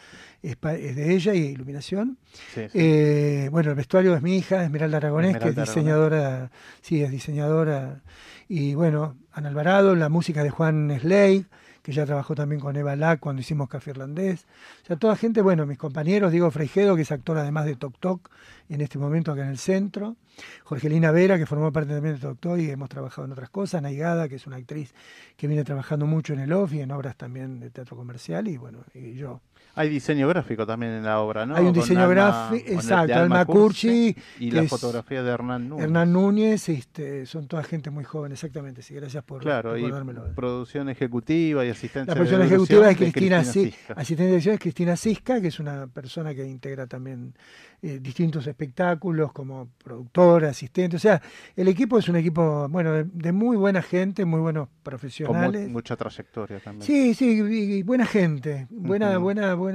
[0.41, 2.17] es, de ella y iluminación.
[2.53, 2.79] Sí, sí.
[2.79, 7.11] Eh, bueno, el vestuario es mi hija, Esmeralda Aragonés, Esmeralda que es diseñadora, sí, es
[7.11, 8.01] diseñadora.
[8.47, 11.43] Y bueno, Ana Alvarado, la música de Juan Slade,
[11.81, 14.45] que ya trabajó también con Eva Lack cuando hicimos Café Irlandés.
[14.83, 17.97] O sea, toda gente, bueno, mis compañeros, Diego Freijedo, que es actor además de Tok
[17.99, 18.29] Tok,
[18.69, 20.15] en este momento acá en el centro.
[20.63, 23.81] Jorgelina Vera, que formó parte también de Tok Tok y hemos trabajado en otras cosas.
[23.81, 24.93] Naigada, que es una actriz
[25.37, 28.47] que viene trabajando mucho en el off y en obras también de teatro comercial.
[28.47, 29.41] Y bueno, y yo.
[29.79, 31.55] Hay diseño gráfico también en la obra, ¿no?
[31.55, 32.13] Hay un Con diseño Alma-
[32.49, 34.15] gráfico, exacto, Alma Curchi.
[34.39, 35.85] Y la fotografía de Hernán Núñez.
[35.85, 38.81] Hernán Núñez, este, son toda gente muy joven, exactamente.
[38.81, 40.35] Sí, gracias por Claro, y recordármelo.
[40.35, 43.93] producción ejecutiva y asistencia La producción ejecutiva es Cristina, Sisca.
[43.93, 47.33] asistente de dirección es Cristina Cisca, que es una persona que integra también
[47.81, 50.97] eh, distintos espectáculos como productora, asistente.
[50.97, 51.21] O sea,
[51.55, 54.83] el equipo es un equipo, bueno, de, de muy buena gente, muy buenos Con mu-
[54.83, 55.69] profesionales.
[55.69, 56.85] mucha trayectoria también.
[56.85, 59.68] Sí, sí, y, y buena gente, buena, buena, buena,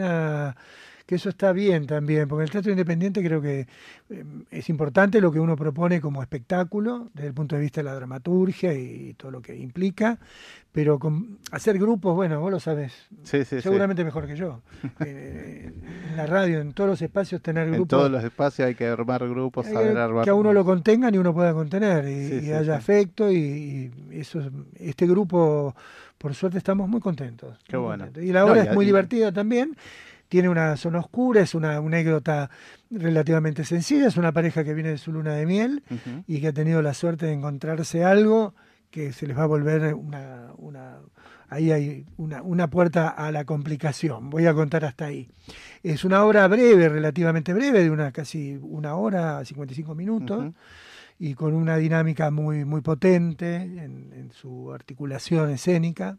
[1.07, 3.67] que eso está bien también, porque el teatro independiente creo que
[4.09, 7.85] eh, es importante lo que uno propone como espectáculo, desde el punto de vista de
[7.85, 10.19] la dramaturgia y todo lo que implica,
[10.73, 12.93] pero con hacer grupos, bueno, vos lo sabes,
[13.23, 13.61] Sí, sí, sí.
[13.61, 14.63] seguramente mejor que yo.
[15.05, 15.71] Eh,
[16.11, 18.87] en la radio, en todos los espacios, tener En grupos todos los espacios hay que
[18.87, 20.25] armar grupos, hay saber armar.
[20.25, 22.79] que a uno lo contengan y uno pueda contener y, Sí, y sí, haya sí.
[22.79, 23.37] afecto y,
[24.11, 25.75] y eso es- este grupo
[26.25, 28.05] por suerte estamos muy contentos Qué muy bueno.
[28.05, 28.27] contentos.
[28.31, 29.77] y la No, obra y es muy y- divertida también
[30.31, 32.49] tiene una zona oscura es una, una anécdota
[32.91, 35.83] relativamente sencilla es una pareja que viene de su luna de miel
[36.27, 38.55] y que ha tenido la suerte de encontrarse algo
[38.91, 40.97] que se les va a volver una, una
[41.51, 44.31] ahí hay una, una puerta a la complicación.
[44.31, 45.29] Voy a contar hasta ahí.
[45.83, 50.39] Es una obra breve, relativamente breve, de una casi una hora, 55 minutos.
[50.39, 50.55] Ujú.
[51.19, 56.19] Y con una dinámica muy, muy potente en, en su articulación escénica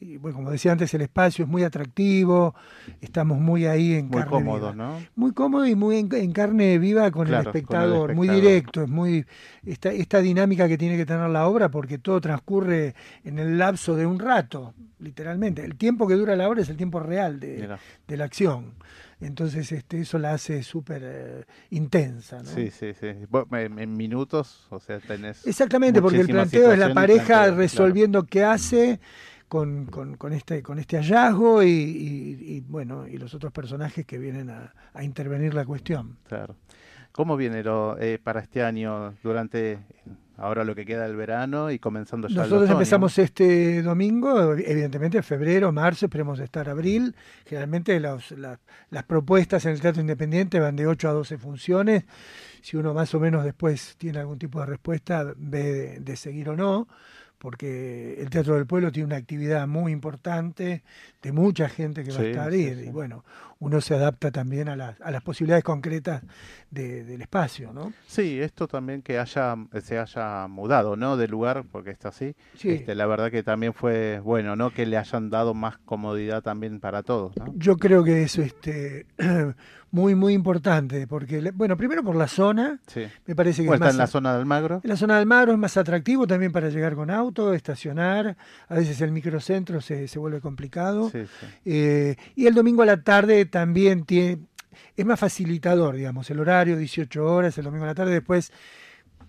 [0.00, 2.54] y bueno, como decía antes, el espacio es muy atractivo,
[3.00, 4.74] estamos muy ahí en muy carne cómodo, viva.
[4.74, 5.02] ¿no?
[5.16, 8.28] Muy cómodo y muy en, en carne viva con, Claro, el con el espectador, muy
[8.28, 9.26] directo, es muy
[9.66, 13.96] esta, esta dinámica que tiene que tener la obra porque todo transcurre en el lapso
[13.96, 15.64] de un rato, literalmente.
[15.64, 17.68] El tiempo que dura la obra es el tiempo real de,
[18.06, 18.74] de la acción.
[19.20, 22.38] Entonces este, eso la hace súper eh, intensa.
[22.38, 22.44] ¿no?
[22.48, 23.06] Sí, sí, sí.
[23.52, 25.46] En, en minutos, o sea, tenés.
[25.46, 29.00] Exactamente, porque el planteo es la pareja resolviendo qué hace
[29.48, 34.06] con, con- con este, con este hallazgo y, y- y, bueno, y los otros personajes
[34.06, 36.16] que vienen a, a intervenir la cuestión.
[36.28, 36.54] Claro.
[37.12, 39.78] ¿Cómo viene lo, eh, para este año, durante
[40.38, 45.70] ahora lo que queda del verano y comenzando ya Nosotros empezamos este domingo, evidentemente febrero,
[45.72, 47.14] marzo, esperemos estar abril.
[47.44, 48.58] Generalmente los- la-
[48.90, 52.04] las propuestas en el Teatro Independiente van de 8 a 12 funciones.
[52.62, 56.48] Si uno más o menos después tiene algún tipo de respuesta, ve de, de seguir
[56.48, 56.88] o no,
[57.38, 60.82] porque el Teatro del Pueblo tiene una actividad muy importante
[61.22, 62.84] de mucha gente que va a estar sí, y, sí.
[62.86, 63.24] y bueno,
[63.60, 66.22] uno se adapta también a las, a las posibilidades concretas
[66.70, 67.92] de- del espacio, ¿no?
[68.06, 71.16] Sí, esto también que haya se haya mudado, ¿no?
[71.16, 72.34] De lugar, porque está así.
[72.56, 72.70] Sí.
[72.70, 74.70] Este, la verdad que también fue bueno, ¿no?
[74.70, 77.52] Que le hayan dado más comodidad también para todos, ¿no?
[77.56, 79.06] Yo creo que es este,
[79.90, 83.04] muy, muy importante, porque, bueno, primero por la zona, Sí.
[83.26, 84.80] me parece que Bueno, es está más en la zona de Almagro.
[84.84, 88.36] en la zona del Magro es más atractivo también para llegar con auto, estacionar,
[88.68, 91.08] a veces el microcentro se, se vuelve complicado.
[91.10, 91.46] Sí, sí.
[91.64, 94.38] Eh, y el domingo a la tarde también tiene,
[94.96, 98.52] es más facilitador, digamos, el horario, 18 horas, el domingo a la tarde, después,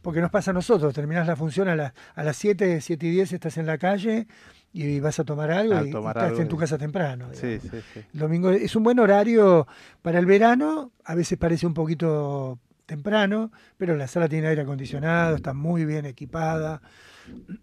[0.01, 3.11] porque nos pasa a nosotros, terminás la función a, las a las 7, 7 y
[3.11, 4.28] 10 estás en la calle
[4.72, 7.30] y vas a tomar algo A y, estás algo en tu casa temprano.
[7.34, 8.01] Sí, sí, sí.
[8.13, 9.67] El domingo es un buen horario
[10.01, 15.36] para el verano, a veces parece un poquito temprano, pero la sala tiene aire acondicionado,
[15.36, 16.82] está muy bien equipada.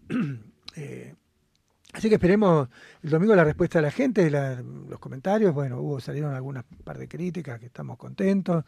[0.79, 1.15] Eh,
[1.97, 2.69] así que esperemos
[3.03, 5.53] el domingo la respuesta de la gente, la- los comentarios.
[5.53, 8.63] Bueno, hubo salieron algunas par de críticas que estamos contentos,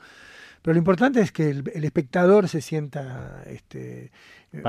[0.62, 4.12] pero lo importante es que el, el espectador se sienta este,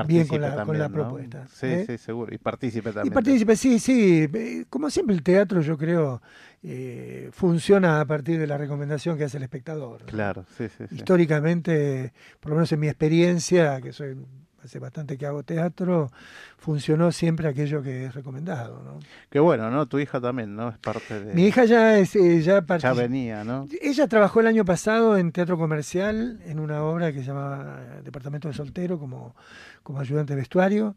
[0.07, 1.47] bien con la, con la propuesta.
[1.47, 1.83] Sí, ¿eh?
[1.85, 2.33] sí, seguro.
[2.33, 3.13] Y participe Y también.
[3.13, 4.29] participe, sí, sí.
[4.33, 6.21] Eh, Como siempre el teatro, yo creo,
[6.63, 10.01] eh, funciona a partir de la recomendación que hace el espectador.
[10.01, 10.05] ¿no?
[10.07, 10.95] Claro, sí, sí, sí.
[10.95, 14.15] Históricamente, por lo menos en mi experiencia, que soy
[14.63, 16.11] hace bastante que hago teatro,
[16.57, 18.81] funcionó siempre aquello que es recomendado.
[18.83, 18.99] ¿no?
[19.29, 19.87] Qué bueno, ¿no?
[19.87, 20.69] Tu hija también, ¿no?
[20.69, 21.33] Es parte de...
[21.33, 23.67] Mi hija ya es eh, ya ya partic- venía, ¿no?
[23.81, 28.47] ella trabajó el año pasado en teatro comercial en una obra que se llamaba Departamento
[28.47, 29.35] de Soltero como,
[29.83, 30.95] como ayudante de vestuario.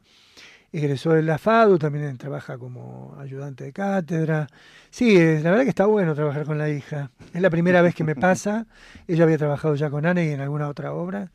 [0.73, 4.49] Egresó de la FADU, también trabaja como ayudante de cátedra.
[4.91, 7.12] Sí, eh, la verdad que está bueno trabajar con la hija.
[7.33, 8.67] Es la primera vez que me pasa.
[9.07, 11.31] Ella había trabajado ya con Ana y en alguna otra obra,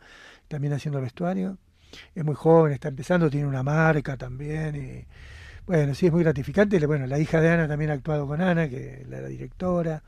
[0.50, 1.58] también haciendo vestuario.
[2.16, 4.76] Es muy joven, está empezando, tiene una marca también.
[4.76, 5.06] Y,
[5.66, 6.86] bueno, sí, es muy gratificante.
[6.86, 10.04] Bueno, la hija de Ana también ha actuado con Ana, que la era directora.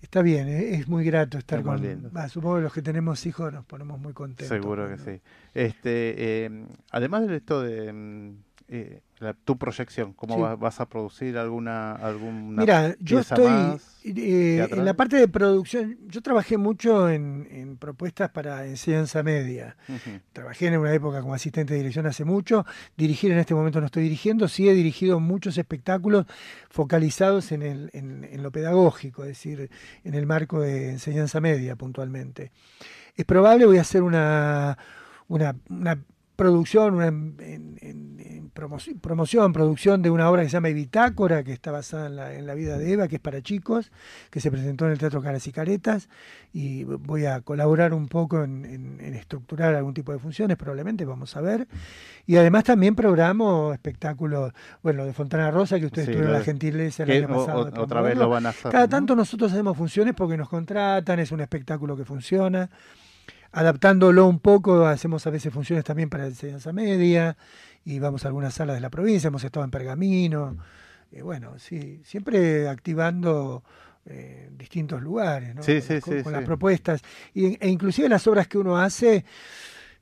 [0.00, 2.10] Está bien, eh, es muy grato estar Es con.
[2.16, 4.48] va, supongo que los que tenemos hijos nos ponemos muy contentos.
[4.48, 5.20] Seguro que sí.
[5.52, 6.14] Este,
[6.46, 8.34] eh, además de esto de mm,
[8.72, 10.56] eh, la- tu proyección, ¿cómo Sí.
[10.60, 15.98] vas a producir alguna alguna Mira, yo estoy más eh, en la parte de producción.
[16.06, 19.76] Yo trabajé mucho en, en propuestas para enseñanza media.
[20.32, 22.64] Trabajé en una época como asistente de dirección hace mucho.
[22.96, 24.46] Dirigir en este momento no estoy dirigiendo.
[24.46, 26.26] Sí he dirigido muchos espectáculos
[26.70, 29.68] focalizados en, el, en, en lo pedagógico, es decir,
[30.04, 32.52] en el marco de enseñanza media puntualmente.
[33.16, 34.78] Es probable, voy a hacer una,
[35.28, 35.98] una, una
[36.44, 40.68] producción, una en- en- en- en promoci- promoción, producción de una obra que se llama
[40.68, 43.92] Bitácora, que está basada en la, en la vida de Eva, que es para chicos,
[44.30, 46.08] que se presentó en el Teatro Caras y Caretas,
[46.52, 51.40] y voy a colaborar un poco en, estructurar algún tipo de funciones, probablemente, vamos a
[51.42, 51.68] ver.
[52.26, 56.44] Y además también programo espectáculos, bueno, de Fontana Rosa, que ustedes Sí, tuvieron la de-
[56.44, 57.70] gentileza el año pasado.
[57.76, 58.88] o- otra vez lo van a hacer, Cada ¿no?
[58.90, 62.68] tanto nosotros hacemos funciones porque nos contratan, es un espectáculo que funciona
[63.52, 67.36] adaptándolo un poco, hacemos a veces funciones también para enseñanza media
[67.84, 70.56] y vamos a algunas salas de la provincia, hemos estado en Pergamino,
[71.22, 73.64] bueno, sí, siempre activando
[74.06, 75.62] eh, distintos lugares, ¿no?
[75.62, 76.36] Sí, con, sí, con- sí, con sí.
[76.38, 77.02] las propuestas
[77.34, 79.24] y, e inclusive las obras que uno hace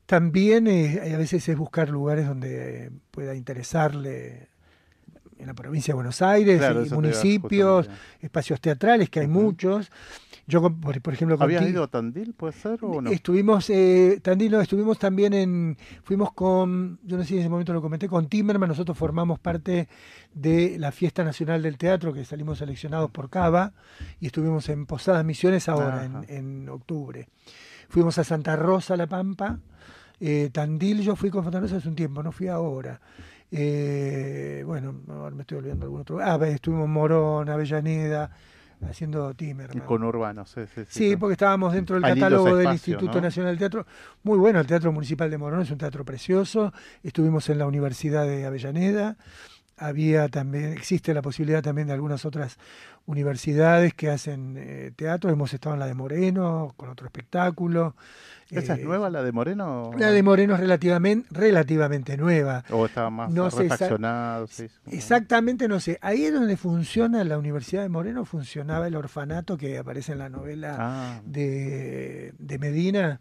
[0.07, 4.49] también eh, a veces es buscar lugares donde pueda interesarle
[5.39, 7.89] en la provincia de Buenos Aires, Claro, y municipios,
[8.21, 9.91] espacios teatrales, que hay muchos.
[10.49, 13.11] Yo, por, por ejemplo, ¿Habías ido a Tandil, puede ser, o no?
[13.11, 17.49] Estuvimos, eh, Tandil, no, estuvimos también en, fuimos con, yo no sé si en ese
[17.51, 19.89] momento lo comenté, con Timerman, nosotros formamos parte
[20.33, 23.75] de la Fiesta Nacional del Teatro, que salimos seleccionados por Cava,
[24.21, 27.29] y estuvimos en Posadas Misiones ahora, en, en octubre.
[27.91, 29.59] Fuimos a Santa Rosa, La Pampa,
[30.21, 33.01] Eh, Tandil yo fui con Fontanosa hace un tiempo, no fui ahora.
[33.51, 36.19] Eh, bueno, ahora me estoy olvidando algún otro.
[36.21, 38.31] Ah, estuvimos en Morón, Avellaneda,
[38.87, 39.85] haciendo Timerman.
[39.87, 40.83] Con Urbano, sí, sí.
[40.89, 43.23] Sí, porque estábamos dentro del catálogo del Instituto ¿no?
[43.23, 43.87] Nacional del Teatro.
[44.23, 46.73] Muy bueno, el Teatro Municipal de Morón es un teatro precioso.
[47.03, 49.17] Estuvimos en la Universidad de Avellaneda.
[49.79, 52.59] Había también, existe la posibilidad también de algunas otras
[53.07, 55.31] universidades que hacen eh, teatro.
[55.31, 57.95] Hemos estado en la de Moreno con otro espectáculo.
[58.51, 59.91] ¿Esa es Eh, nueva, la de Moreno?
[59.99, 62.65] La de Moreno es relativamente, relativamente nueva.
[62.71, 63.69] ¿O estaba más No sé?
[64.51, 64.69] Sí.
[64.91, 65.99] Exactamente, no sé.
[66.01, 70.29] Ahí es donde funciona la Universidad de Moreno, funcionaba el orfanato que aparece en la
[70.29, 71.21] novela Ah.
[71.25, 73.21] de, de Medina,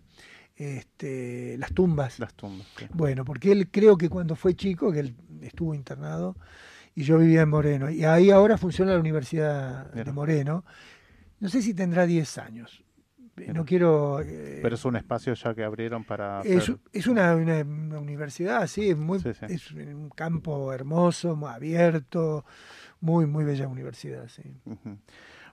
[0.58, 2.20] este, Las tumbas.
[2.20, 2.68] Las tumbas.
[2.94, 6.36] Bueno, porque él creo que cuando fue chico, que él estuvo internado,
[6.96, 10.12] y yo vivía en Moreno, y ahí ahora funciona la Universidad de.
[10.12, 10.64] Moreno.
[11.40, 12.84] No sé si tendrá 10 años.
[13.36, 13.54] Mira.
[13.54, 14.20] No quiero...
[14.22, 16.42] eh, Pero es un espacio ya que abrieron para.
[16.42, 19.46] es, hacer- es una, una- una universidad, sí, es, muy, Sí, sí.
[19.48, 22.44] es un campo hermoso, muy abierto,
[23.00, 24.42] muy, muy bella universidad, sí.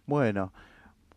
[0.06, 0.50] Bueno,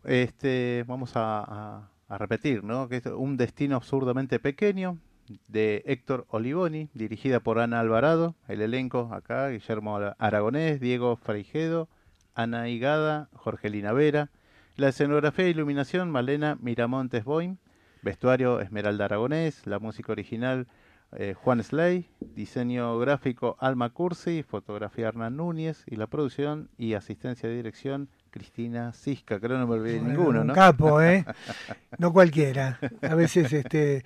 [0.04, 2.88] este, vamos a, a- a repetir, ¿no?
[2.88, 4.98] Que es un destino absurdamente pequeño
[5.46, 11.88] de Héctor Olivoni, dirigida por Ana Alvarado, el elenco acá, Guillermo Ara- Aragonés, Diego Freijedo,
[12.34, 14.30] Ana Higada, Jorgelina Vera,
[14.76, 17.56] la escenografía e iluminación Malena Miramontes Boim,
[18.02, 20.66] vestuario Esmeralda Aragonés, la música original
[21.12, 25.84] eh, Juan Slay, diseño gráfico Alma Cursi, fotografía Hernán Núñez.
[25.86, 30.14] Y la producción y asistencia de dirección Cristina Cisca, creo que no me olvidé Bueno,
[30.18, 30.54] ninguno, un ¿no?
[30.54, 31.24] capo, ¿eh?
[31.98, 32.78] No cualquiera.
[33.02, 34.04] A veces este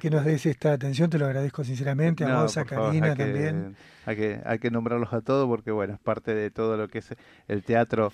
[0.00, 3.06] que nos des esta atención, te lo agradezco sinceramente, a No, vos, a favor, Karina
[3.08, 3.76] hay que- también.
[4.04, 6.98] Hay que, hay que nombrarlos a todos porque, bueno, es parte de todo lo que
[6.98, 7.08] es
[7.48, 8.12] el teatro.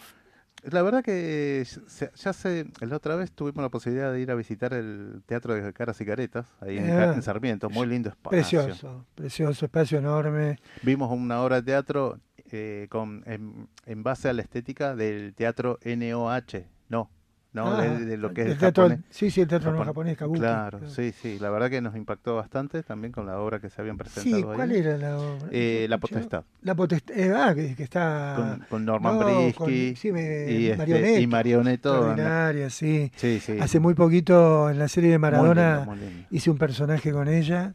[0.71, 1.67] La verdad que
[2.15, 5.73] ya sé, la otra vez tuvimos la posibilidad de ir a visitar el Teatro de
[5.73, 7.13] Caras y Caretas, ahí en, Ah.
[7.15, 8.31] en Sarmiento, muy lindo espacio.
[8.63, 10.61] Precioso, precioso, espacio enorme.
[10.83, 12.21] Vimos una obra de teatro
[12.53, 17.11] eh, con, en, en base a la estética del teatro NOH, no,
[17.55, 19.05] no, Ah, de, de lo que es el teatro- japonés.
[19.11, 20.95] sí, sí, el teatro no Japon- japonés, kabuki, Claro, claro.
[20.95, 23.99] sí, sí, la verdad que nos impactó bastante también con la obra que se habían
[23.99, 24.55] presentado Sí, ahí.
[24.57, 25.49] ¿cuál era la obra?
[25.51, 26.45] Eh, la Potestad.
[26.63, 28.35] La potestad, eh, ah, que, que está...
[28.37, 31.21] Con, con Norman No, Brisky con- sí, me- y, este, Marionetto.
[31.21, 31.95] y Marionetto.
[31.97, 33.13] Extraordinaria, sí.
[33.17, 33.59] Sí, sí.
[33.61, 36.27] Hace muy poquito en la serie de Maradona lindo, muy lindo.
[36.31, 37.75] hice un personaje con ella.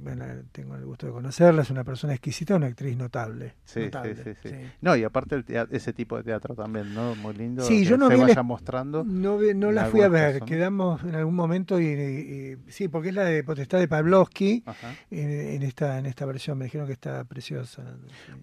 [0.00, 3.54] Bueno, tengo el gusto de conocerla, es una persona exquisita, una actriz notable.
[3.64, 4.54] Sí, notable, sí, sí, sí.
[4.80, 7.14] No, y aparte el tea- ese tipo de teatro también, ¿no?
[7.16, 7.62] Muy lindo.
[7.62, 9.04] Sí, que yo no se vi vaya mostrando.
[9.04, 13.08] No, no la fui a ver, quedamos en algún momento y, y- y- sí, porque
[13.10, 14.62] es la de Potestad de Pavlovsky
[15.10, 17.82] en, en esta en esta versión, me dijeron que está preciosa.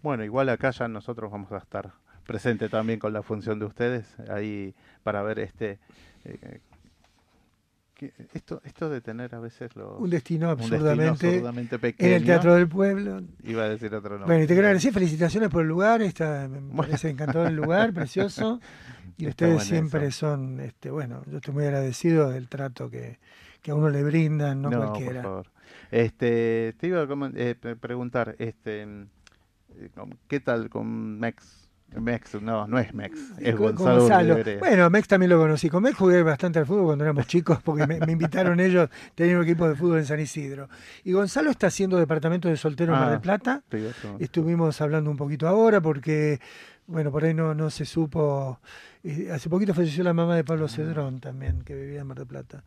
[0.01, 1.91] Bueno, igual acá ya nosotros vamos a estar
[2.26, 5.80] presentes también con la función de ustedes ahí para ver este
[6.26, 6.59] eh,
[8.33, 12.15] esto esto de tener a veces los Un destino absurdamente, absurdamente en pequeño.
[12.15, 13.21] el Teatro del Pueblo.
[13.43, 14.27] Iba a decir otro nombre.
[14.27, 17.93] Bueno, y te quiero agradecer, felicitaciones por el lugar, está, me parece encantador el lugar,
[17.93, 18.59] precioso.
[19.17, 20.27] Y Está ustedes siempre eso.
[20.31, 23.19] son, este, bueno, yo estoy muy agradecido del trato que,
[23.61, 25.21] que a uno le brindan, no, No, cualquiera.
[25.21, 25.47] por favor.
[25.91, 29.01] Este, te iba a eh, pre- preguntar, este, mm,
[29.77, 29.89] eh,
[30.27, 31.62] ¿qué tal con Mex?
[32.01, 33.99] Mex, no, no es Mex, es Gonzalo.
[33.99, 34.37] Gonzalo.
[34.59, 35.69] Bueno, Mex también lo conocí.
[35.69, 39.37] Con Mex jugué bastante al fútbol cuando éramos chicos, porque me, me invitaron ellos, tenía
[39.37, 40.69] un equipo de fútbol en San Isidro.
[41.03, 43.63] Y Gonzalo está haciendo departamento de soltero en Mar Ah, del Plata.
[44.19, 46.39] Estuvimos hablando un poquito ahora porque,
[46.87, 48.59] bueno, por ahí no, no se supo.
[49.03, 50.45] eh, hace poquito falleció la mamá de Ah.
[50.45, 52.63] Pablo Cedrón también, que vivía en Mar del Plata.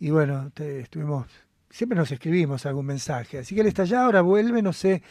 [0.00, 1.26] Y bueno, te- estuvimos,
[1.70, 3.38] siempre nos escribimos algún mensaje.
[3.38, 5.02] Así que él está allá, ahora vuelve, no sé,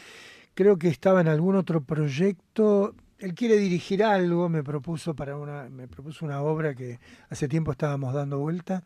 [0.53, 2.95] creo que estaba en algún otro proyecto.
[3.20, 6.99] Él quiere dirigir algo, me propuso para una, me propuso una obra que
[7.30, 8.84] hace tiempo estábamos dando vuelta.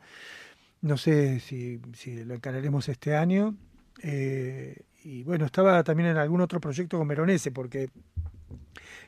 [0.82, 3.56] No sé si, si lo encararemos este año.
[4.04, 7.90] Eh, y bueno, estaba también en algún otro proyecto con Veronese, porque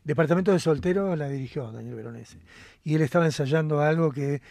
[0.03, 2.37] Departamento de Soltero la dirigió Daniel Veronese.
[2.83, 4.41] Y él estaba ensayando algo que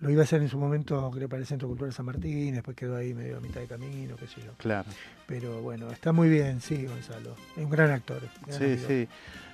[0.00, 2.76] lo iba a hacer en su momento, creo, para el Centro Cultural San Martín, después
[2.76, 4.52] quedó ahí medio a mitad de camino, qué sé yo.
[4.56, 4.88] Claro.
[5.26, 7.36] Pero bueno, está muy bien, sí, Gonzalo.
[7.56, 8.20] Es un gran actor.
[8.46, 8.88] gran Sí, amigo.
[8.88, 9.08] sí.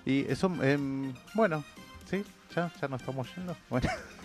[0.08, 1.62] Y eso, em, bueno,
[2.10, 2.24] sí,
[2.56, 3.54] ya, ya nos estamos yendo.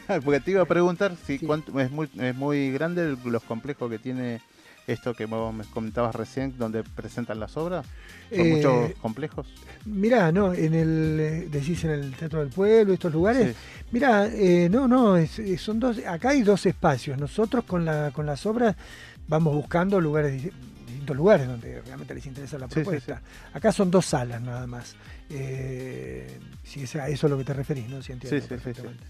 [0.05, 3.89] Bueno, porque te iba a preguntar si cuánto, es muy, es muy grande los complejos
[3.89, 4.41] que tiene
[4.86, 7.86] esto que vos me comentabas recién, donde presentan las obras.
[8.29, 9.47] Son Eh, muchos complejos.
[9.86, 13.55] Mirá, no, en el, eh, decís en el Teatro del Pueblo, estos lugares.
[13.55, 13.86] Sí.
[13.91, 17.17] Mirá, eh, no, no, es- son dos, acá hay dos espacios.
[17.17, 18.75] Nosotros con, la, con las obras
[19.29, 20.49] vamos buscando lugares,
[21.04, 23.22] distintos lugares donde realmente les interesa la Sí, sí, propuesta.
[23.54, 24.95] Acá son dos salas nada más.
[25.30, 28.01] Eh, si es a eso a lo que te referís, ¿no?
[28.01, 28.64] Si entiendo Sí, sí, sí, sí.
[28.64, 29.04] perfectamente.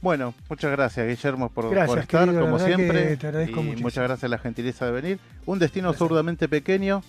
[0.00, 3.16] Bueno, muchas gracias Guillermo por, Gracias, por estar, querido, como siempre.
[3.16, 5.18] te agradezco y muchas gracias a la gentileza de venir.
[5.46, 7.02] Un destino absurdamente pequeño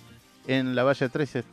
[0.46, 1.44] en la Valle 13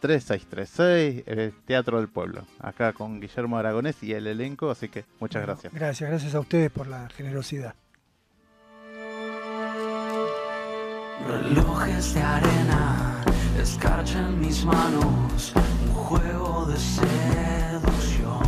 [0.00, 2.44] 3636, el Teatro del Pueblo.
[2.60, 5.72] Acá con Guillermo Aragonés y el elenco, así que muchas gracias.
[5.72, 7.74] Gracias, gracias a ustedes por la generosidad.
[11.22, 13.22] Relojes de arena,
[13.58, 15.54] escarcha en mis manos,
[15.86, 18.42] un juego de seducción.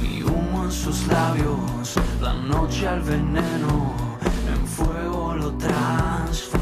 [0.00, 3.94] Mi humo en sus labios, la noche al veneno,
[4.46, 6.57] en fuego lo transformó.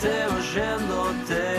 [0.00, 1.56] Quedándote oyéndote,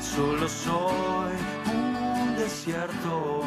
[0.00, 1.32] solo soy
[1.72, 3.42] un desierto.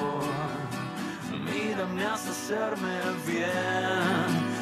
[1.44, 3.48] Mírame hasta hacerme bien,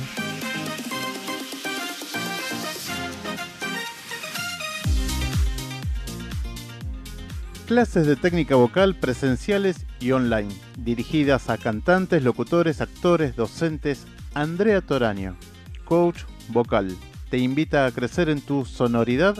[7.66, 14.06] Clases de técnica vocal presenciales y online, dirigidas a cantantes, locutores, actores, docentes.
[14.34, 15.36] Andrea Toraño,
[15.84, 16.96] coach vocal,
[17.30, 19.36] te invita a crecer en tu sonoridad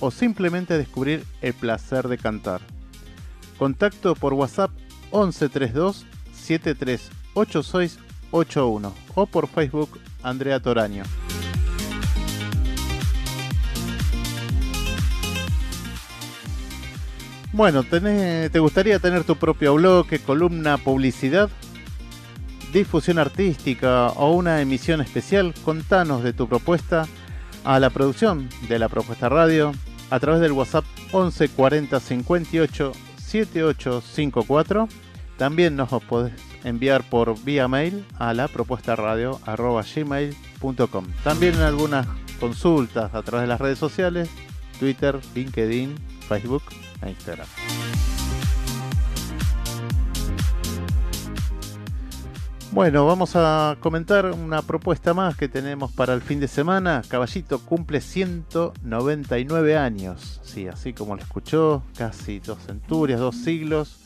[0.00, 2.60] o simplemente a descubrir el placer de cantar.
[3.58, 4.70] Contacto por WhatsApp
[5.12, 7.98] 1132 7386
[8.30, 11.04] 81 o por Facebook Andrea Toraño.
[17.52, 21.50] Bueno, ¿te gustaría tener tu propio bloque, columna, publicidad?
[22.72, 27.06] Difusión artística o una emisión especial, contanos de tu propuesta
[27.64, 29.72] a la producción de la propuesta radio
[30.10, 34.88] a través del WhatsApp 11 40 58 7854.
[35.36, 36.32] También nos podés
[36.64, 41.06] enviar por vía mail a la propuesta radio gmail.com.
[41.24, 42.06] También algunas
[42.38, 44.28] consultas a través de las redes sociales,
[44.78, 45.94] Twitter, LinkedIn,
[46.28, 46.62] Facebook
[47.02, 47.46] e Instagram.
[52.72, 57.02] Bueno, vamos a comentar una propuesta más que tenemos para el fin de semana.
[57.06, 60.40] Caballito cumple 199 años.
[60.42, 63.98] Sí, así como lo escuchó, casi dos centurias, dos siglos.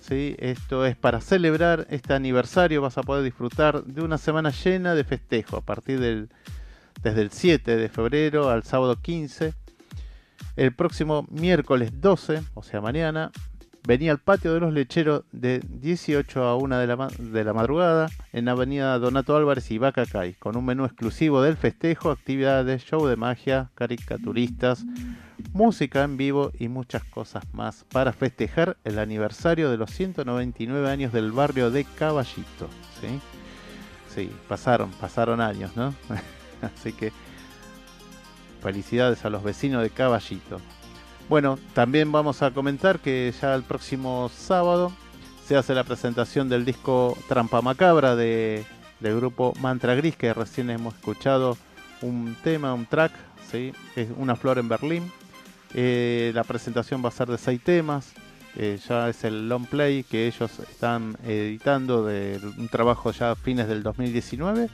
[0.00, 2.82] Sí, esto es para celebrar este aniversario.
[2.82, 6.28] Vas a poder disfrutar de una semana llena de festejo a partir del
[7.02, 9.54] desde el 7 de febrero al sábado 15.
[10.54, 13.32] El próximo miércoles 12, o sea mañana,
[13.86, 18.08] venía al patio de los lecheros de 18 a 1 de la, de la madrugada
[18.32, 23.16] en Avenida Donato Álvarez y Bacacay, con un menú exclusivo del festejo, actividades, show de
[23.16, 24.84] magia, caricaturistas,
[25.52, 31.12] música en vivo y muchas cosas más para festejar el aniversario de los 199 años
[31.12, 32.68] del barrio de Caballito.
[33.00, 33.20] Sí,
[34.14, 35.94] sí pasaron, pasaron años, ¿no?
[36.62, 37.12] Así que
[38.62, 40.58] felicidades a los vecinos de Caballito.
[41.28, 44.92] Bueno, también vamos a comentar que ya el próximo sábado
[45.46, 48.64] se hace la presentación del disco Trampa Macabra de,
[49.00, 51.56] del grupo Mantra Gris, que recién hemos escuchado
[52.02, 53.12] un tema, un track,
[53.50, 53.72] ¿sí?
[53.96, 55.10] es Una Flor en Berlín.
[55.72, 58.12] Eh, la presentación va a ser de seis temas,
[58.56, 63.34] eh, ya es el long play que ellos están editando de un trabajo ya a
[63.34, 64.68] fines del 2019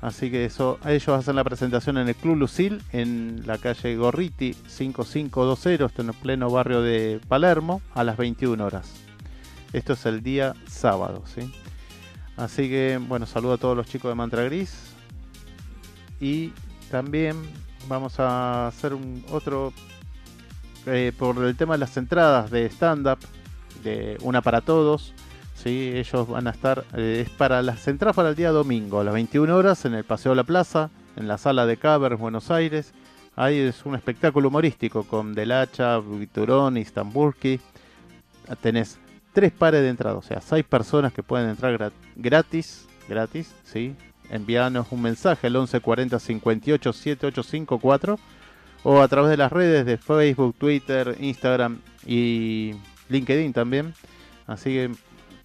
[0.00, 4.54] Así que eso, ellos hacen la presentación en el Club Lucil, en la calle Gorriti
[4.54, 8.90] 5520, está en el pleno barrio de Palermo, a las 21 horas.
[9.74, 11.52] Esto es el día sábado, ¿sí?
[12.38, 14.94] Así que, bueno, saludo a todos los chicos de Mantra Gris.
[16.18, 16.52] Y
[16.90, 17.36] también
[17.86, 19.74] vamos a hacer un otro,
[20.86, 23.18] eh, por el tema de las entradas de stand-up,
[23.84, 25.12] de una para todos
[25.62, 25.92] ¿sí?
[25.94, 29.14] Ellos van a estar, eh, es para las entradas para el día domingo, a las
[29.14, 32.92] 21 horas, en el Paseo de la Plaza, en la sala de Caber, Buenos Aires.
[33.36, 37.60] Ahí es un espectáculo humorístico con Delacha, Viturón, Istambulski.
[38.60, 38.98] Tenés
[39.32, 43.94] tres pares de entradas, o sea, seis personas que pueden entrar gratis, gratis, ¿sí?
[44.30, 48.18] Envíanos un mensaje al 1140 58 7854
[48.82, 52.74] o a través de las redes de Facebook, Twitter, Instagram y
[53.08, 53.94] LinkedIn también.
[54.46, 54.90] Así que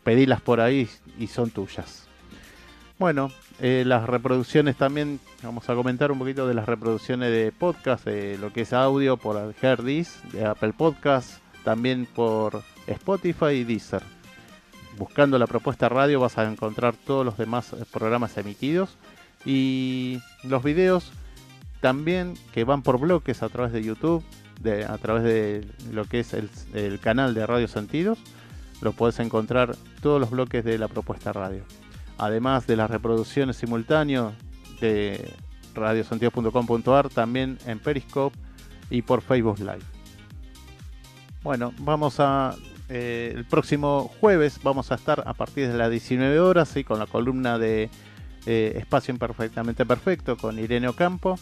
[0.06, 0.88] pedilas por ahí
[1.20, 2.08] y son tuyas.
[2.97, 8.06] Bueno, eh, las reproducciones también, vamos a comentar un poquito de las reproducciones de podcast,
[8.06, 14.03] de lo que es audio por Herdis, de Apple Podcast, también por Spotify y Deezer.
[14.97, 18.97] Buscando la propuesta radio vas a encontrar todos los demás eh, programas emitidos
[19.43, 21.12] y los videos
[21.82, 24.24] también que van por bloques a través de YouTube,
[24.88, 28.18] a través de lo que es el canal de Radio Sentidos
[28.82, 31.63] lo puedes encontrar todos los bloques de la propuesta radio.
[32.17, 34.34] Además de las reproducciones simultáneas
[34.80, 35.34] de
[35.73, 38.38] radiosentidos.com.ar, también en Periscope
[38.89, 39.84] y por Facebook Live.
[41.43, 42.55] Bueno, vamos a.
[42.88, 46.84] Eh, el próximo jueves vamos a estar a partir de las 19 horas ¿sí?
[46.84, 47.89] con la columna de
[48.45, 51.39] eh, Espacio Imperfectamente Perfecto con Irene Ocampo.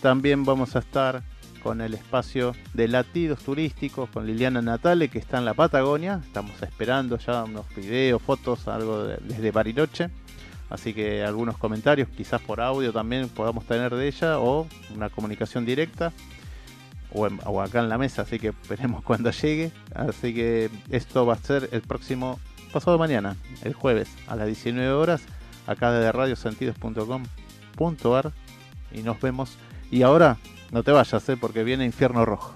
[0.00, 1.22] También vamos a estar
[1.64, 6.20] con el espacio de latidos turísticos con Liliana Natale que está en la Patagonia.
[6.22, 10.10] Estamos esperando ya unos videos, fotos, algo desde Bariloche.
[10.68, 15.64] Así que algunos comentarios, quizás por audio también podamos tener de ella o una comunicación
[15.64, 16.12] directa
[17.10, 18.20] o, o acá en la mesa.
[18.22, 19.72] Así que veremos cuando llegue.
[19.94, 22.38] Así que esto va a ser el próximo
[22.74, 25.22] pasado mañana, el jueves a las 19 horas,
[25.66, 28.32] acá desde radiosentidos.com.ar
[28.92, 29.56] y nos vemos.
[29.90, 30.36] Y ahora
[30.74, 31.36] no te vayas, ¿eh?
[31.36, 32.52] porque viene Infierno Rojo.